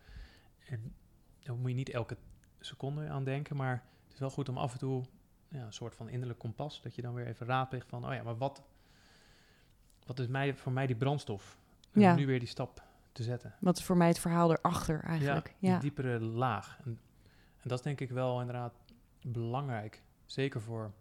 En 0.66 0.94
daar 1.42 1.56
moet 1.56 1.68
je 1.70 1.76
niet 1.76 1.88
elke 1.90 2.16
seconde 2.60 3.08
aan 3.08 3.24
denken, 3.24 3.56
maar 3.56 3.82
het 4.04 4.12
is 4.12 4.18
wel 4.18 4.30
goed 4.30 4.48
om 4.48 4.58
af 4.58 4.72
en 4.72 4.78
toe 4.78 5.04
een 5.48 5.72
soort 5.72 5.94
van 5.94 6.08
innerlijk 6.08 6.38
kompas. 6.38 6.82
Dat 6.82 6.94
je 6.94 7.02
dan 7.02 7.14
weer 7.14 7.26
even 7.26 7.46
raadpleegt 7.46 7.88
van, 7.88 8.06
oh 8.06 8.14
ja, 8.14 8.22
maar 8.22 8.36
wat, 8.38 8.62
wat 10.06 10.18
is 10.18 10.26
mij, 10.26 10.54
voor 10.54 10.72
mij 10.72 10.86
die 10.86 10.96
brandstof? 10.96 11.58
En 11.92 12.00
Ja. 12.00 12.14
nu 12.14 12.26
weer 12.26 12.38
die 12.38 12.48
stap 12.48 12.82
te 13.12 13.22
zetten. 13.22 13.54
Wat 13.60 13.76
is 13.78 13.84
voor 13.84 13.96
mij 13.96 14.08
het 14.08 14.18
verhaal 14.18 14.50
erachter 14.52 15.00
eigenlijk? 15.02 15.48
Ja, 15.58 15.68
Ja. 15.68 15.72
die 15.72 15.80
diepere 15.80 16.20
laag. 16.20 16.78
En, 16.84 16.98
en 17.62 17.68
dat 17.68 17.78
is 17.78 17.84
denk 17.84 18.00
ik 18.00 18.10
wel 18.10 18.40
inderdaad 18.40 18.74
belangrijk. 19.26 20.02
Zeker 20.24 20.60
voor 20.60 20.92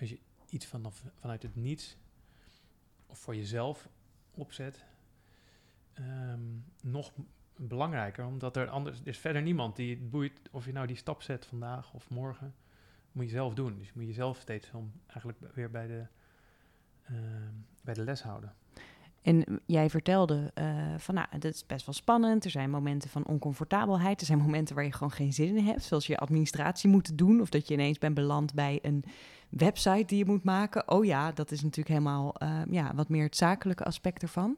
als 0.00 0.08
je 0.08 0.18
iets 0.48 0.66
vanaf, 0.66 1.02
vanuit 1.14 1.42
het 1.42 1.56
niets 1.56 1.96
of 3.06 3.18
voor 3.18 3.36
jezelf 3.36 3.88
opzet. 4.34 4.84
Ehm, 5.92 6.40
nog 6.82 7.12
belangrijker, 7.56 8.24
omdat 8.26 8.56
er 8.56 8.68
anders 8.68 9.00
er 9.00 9.06
is 9.06 9.18
verder 9.18 9.42
niemand 9.42 9.76
die 9.76 9.90
het 9.94 10.10
boeit 10.10 10.40
of 10.50 10.64
je 10.66 10.72
nou 10.72 10.86
die 10.86 10.96
stap 10.96 11.22
zet 11.22 11.46
vandaag 11.46 11.92
of 11.92 12.10
morgen. 12.10 12.54
Moet 13.12 13.24
je 13.24 13.30
zelf 13.30 13.54
doen. 13.54 13.76
Dus 13.78 13.86
je 13.86 13.92
moet 13.94 14.06
jezelf 14.06 14.38
steeds 14.40 14.70
om 14.72 14.92
eigenlijk 15.06 15.38
weer 15.54 15.70
bij 15.70 15.86
de, 15.86 16.06
ehm, 17.04 17.52
bij 17.82 17.94
de 17.94 18.02
les 18.04 18.22
houden. 18.22 18.54
En 19.24 19.60
jij 19.66 19.90
vertelde 19.90 20.50
eh, 20.54 20.66
van, 20.96 21.14
nou, 21.14 21.26
dat 21.30 21.54
is 21.54 21.66
best 21.66 21.86
wel 21.86 21.94
spannend. 21.94 22.44
Er 22.44 22.50
zijn 22.50 22.70
momenten 22.70 23.10
van 23.10 23.26
oncomfortabelheid. 23.26 24.20
Er 24.20 24.26
zijn 24.26 24.38
momenten 24.38 24.74
waar 24.74 24.84
je 24.84 24.92
gewoon 24.92 25.10
geen 25.10 25.32
zin 25.32 25.56
in 25.56 25.64
hebt. 25.64 25.82
Zoals 25.82 26.06
je 26.06 26.18
administratie 26.18 26.90
moet 26.90 27.18
doen. 27.18 27.40
Of 27.40 27.48
dat 27.48 27.68
je 27.68 27.74
ineens 27.74 27.98
bent 27.98 28.14
beland 28.14 28.54
bij 28.54 28.78
een 28.82 29.04
website 29.48 30.04
die 30.06 30.18
je 30.18 30.24
moet 30.24 30.44
maken. 30.44 30.90
Oh 30.90 31.04
ja, 31.04 31.32
dat 31.32 31.50
is 31.50 31.62
natuurlijk 31.62 31.88
helemaal 31.88 32.34
eh, 32.34 32.60
ja, 32.70 32.94
wat 32.94 33.08
meer 33.08 33.24
het 33.24 33.36
zakelijke 33.36 33.84
aspect 33.84 34.22
ervan. 34.22 34.56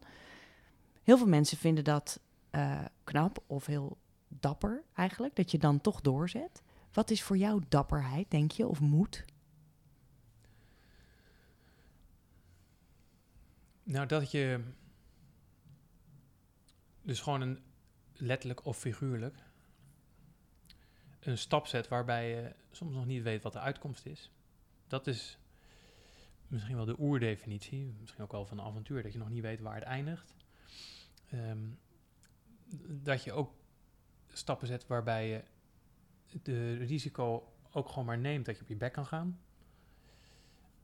Heel 1.02 1.18
veel 1.18 1.26
mensen 1.26 1.58
vinden 1.58 1.84
dat 1.84 2.20
eh, 2.50 2.78
knap 3.04 3.42
of 3.46 3.66
heel 3.66 3.96
dapper 4.28 4.82
eigenlijk. 4.94 5.36
Dat 5.36 5.50
je 5.50 5.58
dan 5.58 5.80
toch 5.80 6.00
doorzet. 6.00 6.62
Wat 6.92 7.10
is 7.10 7.22
voor 7.22 7.36
jou 7.36 7.62
dapperheid, 7.68 8.30
denk 8.30 8.50
je, 8.50 8.66
of 8.66 8.80
moed? 8.80 9.24
Nou, 13.86 14.06
dat 14.06 14.30
je 14.30 14.60
dus 17.02 17.20
gewoon 17.20 17.40
een 17.40 17.62
letterlijk 18.12 18.64
of 18.64 18.78
figuurlijk 18.78 19.36
een 21.20 21.38
stap 21.38 21.66
zet 21.66 21.88
waarbij 21.88 22.28
je 22.28 22.54
soms 22.70 22.94
nog 22.94 23.06
niet 23.06 23.22
weet 23.22 23.42
wat 23.42 23.52
de 23.52 23.58
uitkomst 23.58 24.06
is. 24.06 24.30
Dat 24.86 25.06
is 25.06 25.38
misschien 26.48 26.76
wel 26.76 26.84
de 26.84 27.00
oerdefinitie, 27.00 27.94
misschien 28.00 28.22
ook 28.22 28.32
wel 28.32 28.46
van 28.46 28.58
een 28.58 28.64
avontuur, 28.64 29.02
dat 29.02 29.12
je 29.12 29.18
nog 29.18 29.30
niet 29.30 29.42
weet 29.42 29.60
waar 29.60 29.74
het 29.74 29.84
eindigt. 29.84 30.34
Ehm, 31.30 31.68
dat 32.88 33.24
je 33.24 33.32
ook 33.32 33.54
stappen 34.32 34.66
zet 34.66 34.86
waarbij 34.86 35.28
je 35.28 35.44
de 36.42 36.74
risico 36.74 37.52
ook 37.70 37.88
gewoon 37.88 38.04
maar 38.04 38.18
neemt 38.18 38.44
dat 38.44 38.56
je 38.56 38.62
op 38.62 38.68
je 38.68 38.76
bek 38.76 38.92
kan 38.92 39.06
gaan. 39.06 39.40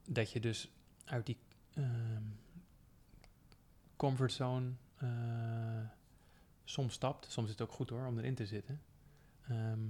Dat 0.09 0.31
je 0.31 0.41
dus 0.41 0.71
uit 1.05 1.27
die 1.27 1.39
ehm, 1.75 2.23
comfortzone 4.03 4.73
eh, 4.97 5.89
soms 6.65 6.95
stapt. 6.95 7.31
Soms 7.31 7.47
is 7.47 7.53
het 7.53 7.63
ook 7.63 7.73
goed 7.73 7.91
hoor 7.91 8.07
om 8.07 8.19
erin 8.19 8.35
te 8.35 8.47
zitten. 8.47 8.83
Ehm, 9.49 9.81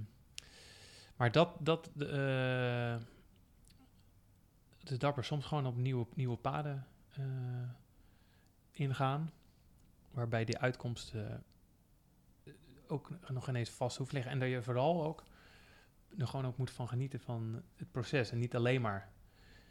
maar 1.15 1.31
dat, 1.31 1.55
dat 1.59 1.89
eh, 1.99 2.97
het 4.79 4.91
is 4.91 4.97
dapper. 4.97 5.23
Soms 5.23 5.45
gewoon 5.45 5.65
op 5.65 5.75
nieuwe, 5.75 6.07
nieuwe 6.13 6.37
paden 6.37 6.87
eh, 7.09 7.23
ingaan. 8.71 9.31
Waarbij 10.11 10.45
die 10.45 10.57
uitkomst 10.57 11.13
eh, 11.13 12.51
ook 12.87 13.09
nog 13.29 13.49
ineens 13.49 13.69
vast 13.69 13.97
hoeft 13.97 14.09
te 14.09 14.15
liggen. 14.15 14.33
En 14.33 14.39
dat 14.39 14.49
je 14.49 14.63
vooral 14.63 15.03
ook 15.03 15.23
er 16.17 16.27
gewoon 16.27 16.45
ook 16.45 16.57
moet 16.57 16.71
van 16.71 16.87
genieten 16.87 17.19
van 17.19 17.63
het 17.75 17.91
proces. 17.91 18.31
En 18.31 18.39
niet 18.39 18.55
alleen 18.55 18.81
maar... 18.81 19.11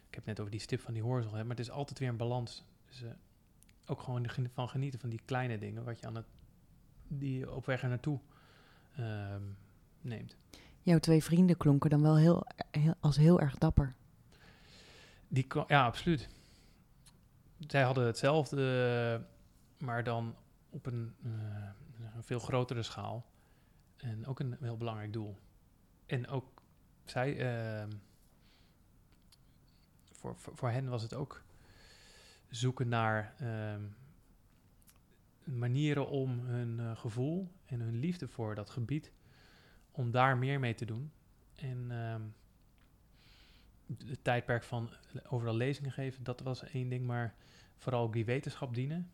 Ik 0.09 0.15
heb 0.15 0.27
net 0.27 0.41
over 0.41 0.53
die 0.53 0.61
stip 0.61 0.81
van 0.81 0.95
die 0.95 1.03
horizon, 1.03 1.35
hè, 1.35 1.41
maar 1.41 1.57
het 1.57 1.67
is 1.67 1.71
altijd 1.71 1.99
weer 1.99 2.09
een 2.09 2.17
balans. 2.17 2.65
Dus 2.87 3.03
eh, 3.03 3.11
ook 3.87 4.01
gewoon 4.01 4.29
van 4.53 4.69
genieten 4.69 5.01
van 5.01 5.11
die 5.11 5.21
kleine 5.25 5.59
dingen... 5.59 5.85
wat 5.85 6.01
je 6.01 6.07
aan 6.07 6.15
het, 6.15 6.27
die 7.09 7.39
je 7.39 7.53
op 7.53 7.67
weg 7.67 7.83
er 7.83 7.89
naartoe 7.89 8.19
ehm, 8.97 9.43
neemt. 10.01 10.37
Jouw 10.83 10.99
twee 10.99 11.23
vrienden 11.25 11.57
klonken 11.57 11.91
dan 11.91 12.03
wel 12.03 12.17
heel, 12.17 12.47
heel, 12.71 12.95
als 13.01 13.17
heel 13.17 13.41
erg 13.41 13.59
dapper. 13.59 13.95
Die, 15.29 15.47
ja, 15.67 15.85
absoluut. 15.85 16.29
Zij 17.59 17.83
hadden 17.83 18.07
hetzelfde, 18.07 19.27
maar 19.79 20.05
dan 20.05 20.35
op 20.71 20.87
een, 20.87 21.15
eh, 21.23 21.31
een 22.15 22.23
veel 22.23 22.39
grotere 22.39 22.83
schaal. 22.83 23.27
En 23.97 24.27
ook 24.27 24.41
een 24.41 24.57
heel 24.61 24.77
belangrijk 24.77 25.13
doel. 25.13 25.39
En 26.07 26.29
ook 26.29 26.63
zij, 27.05 27.39
ehm, 27.39 27.91
voor, 30.11 30.37
voor, 30.37 30.57
voor 30.57 30.71
hen 30.71 30.89
was 30.89 31.03
het 31.03 31.15
ook 31.15 31.43
zoeken 32.53 32.89
naar 32.89 33.35
ehm, 33.39 33.83
manieren 35.45 36.09
om 36.09 36.41
hun 36.41 36.81
eh, 36.81 36.97
gevoel 36.97 37.53
en 37.65 37.81
hun 37.81 37.99
liefde 37.99 38.29
voor 38.29 38.55
dat 38.55 38.71
gebied, 38.71 39.13
om 39.91 40.11
daar 40.11 40.39
meer 40.39 40.61
mee 40.61 40.75
te 40.75 40.85
doen. 40.85 41.13
En 41.57 41.91
ehm, 41.91 42.23
het 44.07 44.25
tijdperk 44.25 44.63
van 44.63 44.91
overal 45.29 45.55
lezingen 45.55 45.93
geven, 45.93 46.25
dat 46.25 46.41
was 46.41 46.63
één 46.63 46.89
ding, 46.89 47.07
maar 47.07 47.35
vooral 47.77 48.03
ook 48.03 48.13
die 48.13 48.25
wetenschap 48.25 48.75
dienen 48.75 49.11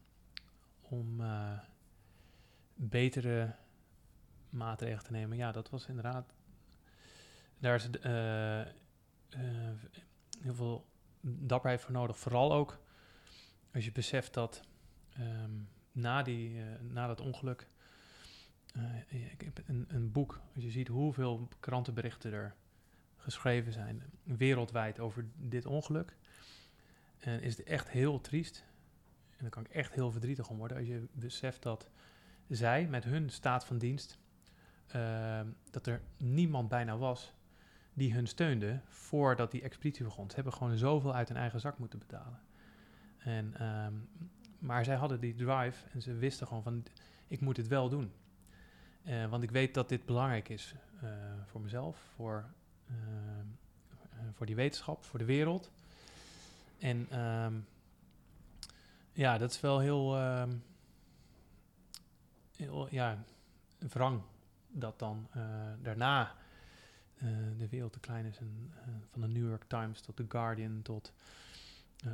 om 0.81 1.20
eh, 1.20 1.59
betere 2.74 3.55
maatregelen 4.51 5.05
te 5.05 5.12
nemen. 5.12 5.37
Ja, 5.37 5.53
dat 5.53 5.70
was 5.70 5.87
inderdaad. 5.87 6.35
Daar 7.59 7.74
is 7.74 7.90
eh, 7.90 8.62
heel 10.40 10.55
veel 10.55 10.87
dapperheid 11.20 11.81
voor 11.81 11.92
nodig. 11.92 12.18
Vooral 12.18 12.53
ook 12.53 12.79
als 13.79 13.87
je 13.87 13.93
beseft 13.93 14.35
dat 14.35 14.62
ehm, 15.12 15.51
na, 15.93 16.23
die, 16.23 16.61
eh, 16.61 16.64
na 16.81 17.07
dat 17.07 17.21
ongeluk, 17.21 17.67
eh, 18.75 19.31
ik 19.33 19.41
heb 19.41 19.61
een, 19.67 19.85
een 19.88 20.12
boek, 20.12 20.41
als 20.55 20.64
je 20.64 20.71
ziet 20.71 20.88
hoeveel 20.88 21.49
krantenberichten 21.61 22.33
er 22.33 22.55
geschreven 23.17 23.73
zijn 23.73 24.03
wereldwijd 24.23 25.01
over 25.01 25.25
dit 25.37 25.67
ongeluk, 25.67 26.17
en 27.19 27.43
is 27.43 27.57
het 27.57 27.67
echt 27.67 27.88
heel 27.88 28.21
triest. 28.21 28.64
En 29.31 29.38
dan 29.38 29.51
kan 29.51 29.64
ik 29.64 29.71
echt 29.71 29.93
heel 29.93 30.11
verdrietig 30.11 30.49
om 30.49 30.57
worden 30.57 30.77
als 30.77 30.87
je 30.87 31.09
beseft 31.12 31.62
dat 31.62 31.91
zij 32.49 32.87
met 32.87 33.05
hun 33.05 33.31
staat 33.31 33.64
van 33.64 33.79
dienst, 33.79 34.19
ehm, 34.87 35.47
dat 35.71 35.87
er 35.87 36.01
niemand 36.17 36.69
bijna 36.69 36.97
was 36.97 37.35
die 37.93 38.14
hun 38.14 38.27
steunde 38.27 38.81
voordat 38.88 39.51
die 39.51 39.62
expeditie 39.62 40.05
begon. 40.05 40.29
Ze 40.29 40.35
hebben 40.35 40.53
gewoon 40.53 40.77
zoveel 40.77 41.14
uit 41.14 41.29
hun 41.29 41.37
eigen 41.37 41.61
zak 41.61 41.79
moeten 41.79 41.99
betalen. 41.99 42.48
En, 43.29 43.55
ehm, 43.59 43.93
maar 44.59 44.85
zij 44.85 44.95
hadden 44.97 45.21
die 45.21 45.35
drive 45.35 45.88
en 45.93 46.03
ze 46.03 46.12
wisten 46.14 46.47
gewoon 46.47 46.62
van, 46.62 46.85
ik 47.27 47.41
moet 47.41 47.57
het 47.57 47.69
wel 47.69 47.88
doen. 47.88 48.12
Uh, 49.05 49.27
want 49.27 49.43
ik 49.43 49.51
weet 49.51 49.75
dat 49.75 49.88
dit 49.88 50.05
belangrijk 50.05 50.49
is 50.49 50.75
uh, 51.03 51.11
voor 51.45 51.61
mezelf, 51.61 51.99
voor, 52.14 52.45
uh, 52.91 52.97
voor 54.33 54.47
die 54.47 54.55
wetenschap, 54.55 55.05
voor 55.05 55.19
de 55.19 55.25
wereld. 55.25 55.71
En 56.79 57.21
um, 57.21 57.67
ja, 59.12 59.38
dat 59.38 59.51
is 59.51 59.61
wel 59.61 59.79
heel, 59.79 60.17
ja, 62.91 63.25
wrang 63.79 64.23
dat 64.69 64.99
dan 64.99 65.29
daarna 65.83 66.35
de 67.59 67.69
wereld 67.71 67.93
te 67.93 68.01
klein 68.01 68.25
is. 68.25 68.38
En, 68.38 68.73
van 69.11 69.21
de 69.21 69.29
New 69.29 69.49
York 69.49 69.64
Times 69.67 70.01
tot 70.01 70.17
The 70.17 70.25
Guardian 70.29 70.83
tot 70.83 71.12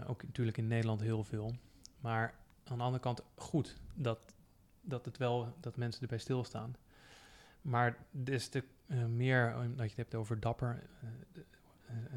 ook 0.07 0.23
natuurlijk 0.23 0.57
in 0.57 0.66
Nederland 0.66 1.01
heel 1.01 1.25
veel. 1.25 1.55
Maar 2.01 2.35
aan 2.64 2.79
de 2.79 2.85
andere 2.85 3.03
kant 3.03 3.23
goed 3.35 3.77
dat, 3.94 4.35
dat, 4.81 5.05
het 5.05 5.16
wel, 5.16 5.55
dat 5.61 5.77
mensen 5.77 6.03
erbij 6.03 6.18
stilstaan. 6.18 6.77
Maar 7.62 7.97
des 8.11 8.49
te 8.49 8.64
uh, 8.87 9.05
meer, 9.05 9.55
omdat 9.57 9.77
je 9.77 9.88
het 9.88 9.97
hebt 9.97 10.14
over 10.14 10.40
dapper, 10.40 10.83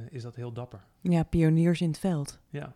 is 0.10 0.22
dat 0.22 0.36
heel 0.36 0.52
dapper. 0.52 0.84
Ja, 1.02 1.24
pioniers 1.24 1.82
in 1.82 1.88
het 1.88 2.00
veld. 2.00 2.40
Ja. 2.50 2.76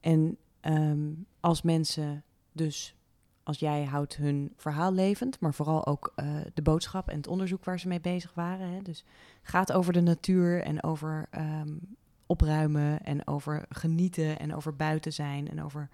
En 0.00 0.36
um, 0.60 1.26
als 1.40 1.62
mensen 1.62 2.24
dus, 2.52 2.96
als 3.42 3.58
jij 3.58 3.84
houdt 3.84 4.16
hun 4.16 4.52
verhaal 4.56 4.92
levend, 4.92 5.40
maar 5.40 5.54
vooral 5.54 5.86
ook 5.86 6.12
de 6.54 6.62
boodschap 6.62 7.08
en 7.08 7.16
het 7.16 7.26
onderzoek 7.26 7.64
waar 7.64 7.80
ze 7.80 7.88
mee 7.88 8.00
bezig 8.00 8.34
waren. 8.34 8.68
Hè? 8.68 8.82
Dus 8.82 9.04
gaat 9.42 9.72
over 9.72 9.92
de 9.92 10.00
natuur 10.00 10.62
en 10.62 10.82
over 10.82 11.28
um, 11.30 11.96
opruimen 12.32 13.02
en 13.02 13.26
over 13.26 13.64
genieten 13.68 14.38
en 14.38 14.54
over 14.54 14.76
buiten 14.76 15.12
zijn 15.12 15.48
en 15.48 15.62
over 15.62 15.88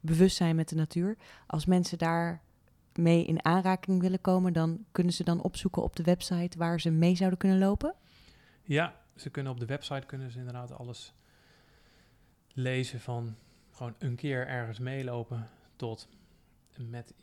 bewustzijn 0.00 0.56
met 0.56 0.68
de 0.68 0.74
natuur. 0.74 1.16
Als 1.46 1.66
mensen 1.66 1.98
daar 1.98 2.40
mee 2.94 3.24
in 3.24 3.44
aanraking 3.44 4.00
willen 4.00 4.20
komen, 4.20 4.52
dan 4.52 4.84
kunnen 4.92 5.12
ze 5.12 5.24
dan 5.24 5.42
opzoeken 5.42 5.82
op 5.82 5.96
de 5.96 6.02
website 6.02 6.58
waar 6.58 6.80
ze 6.80 6.90
mee 6.90 7.16
zouden 7.16 7.38
kunnen 7.38 7.58
lopen? 7.58 7.94
Ja, 8.62 8.94
ze 9.16 9.30
kunnen 9.30 9.52
op 9.52 9.60
de 9.60 9.66
website 9.66 10.06
kunnen 10.06 10.30
ze 10.30 10.38
inderdaad 10.38 10.72
alles 10.72 11.14
lezen 12.52 13.00
van 13.00 13.34
gewoon 13.70 13.94
een 13.98 14.16
keer 14.16 14.46
ergens 14.46 14.78
meelopen 14.78 15.48
tot 15.76 16.08
met 16.76 17.14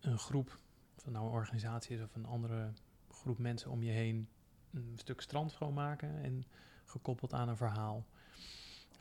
een 0.00 0.18
groep, 0.18 0.58
of 0.96 1.04
het 1.04 1.12
nou 1.12 1.26
een 1.26 1.32
organisatie 1.32 1.96
is 1.96 2.02
of 2.02 2.14
een 2.14 2.26
andere 2.26 2.72
groep 3.10 3.38
mensen 3.38 3.70
om 3.70 3.82
je 3.82 3.90
heen, 3.90 4.28
een 4.72 4.92
stuk 4.96 5.20
strand 5.20 5.50
schoonmaken 5.50 6.22
en 6.22 6.44
gekoppeld 6.84 7.32
aan 7.32 7.48
een 7.48 7.56
verhaal. 7.56 8.04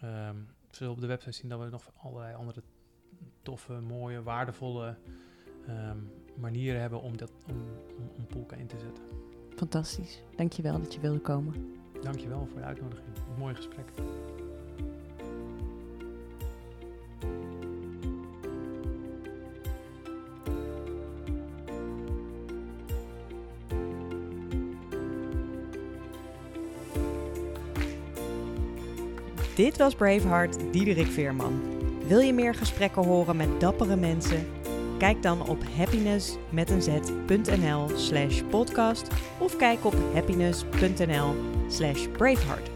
Um, 0.04 0.48
ze 0.70 0.78
zullen 0.78 0.94
op 0.94 1.02
de 1.02 1.08
website 1.08 1.32
zien 1.32 1.50
dat 1.50 1.60
we 1.60 1.70
nog 1.70 1.92
allerlei 1.98 2.36
andere 2.36 2.64
toffe, 3.42 3.74
mooie, 3.74 4.24
waardevolle 4.24 4.98
um, 5.70 6.12
manieren 6.36 6.82
hebben 6.82 7.02
om, 7.02 7.18
dat, 7.18 7.32
om, 7.48 7.58
om, 7.98 8.10
om 8.18 8.26
Polka 8.28 8.56
in 8.56 8.68
te 8.68 8.80
zetten. 8.80 9.04
Fantastisch. 9.56 10.22
Dankjewel 10.36 10.80
dat 10.80 10.94
je 10.94 11.00
wilde 11.00 11.20
komen. 11.20 11.76
Dankjewel 12.02 12.46
voor 12.46 12.60
de 12.60 12.66
uitnodiging. 12.66 13.18
Een 13.18 13.40
mooi 13.40 13.56
gesprek. 13.56 13.92
Dit 29.64 29.78
was 29.78 29.96
Braveheart 29.96 30.58
Diederik 30.72 31.08
Veerman. 31.08 31.62
Wil 32.08 32.20
je 32.20 32.34
meer 32.34 32.56
gesprekken 32.56 33.06
horen 33.06 33.36
met 33.36 33.60
dappere 33.60 33.96
mensen? 33.96 34.48
Kijk 34.98 35.22
dan 35.22 35.48
op 35.48 35.58
happinessmeteenz.nl 35.78 37.90
slash 37.96 38.42
podcast 38.50 39.08
of 39.40 39.56
kijk 39.56 39.86
op 39.86 39.96
happiness.nl 40.14 41.36
slash 41.68 42.08
braveheart. 42.08 42.73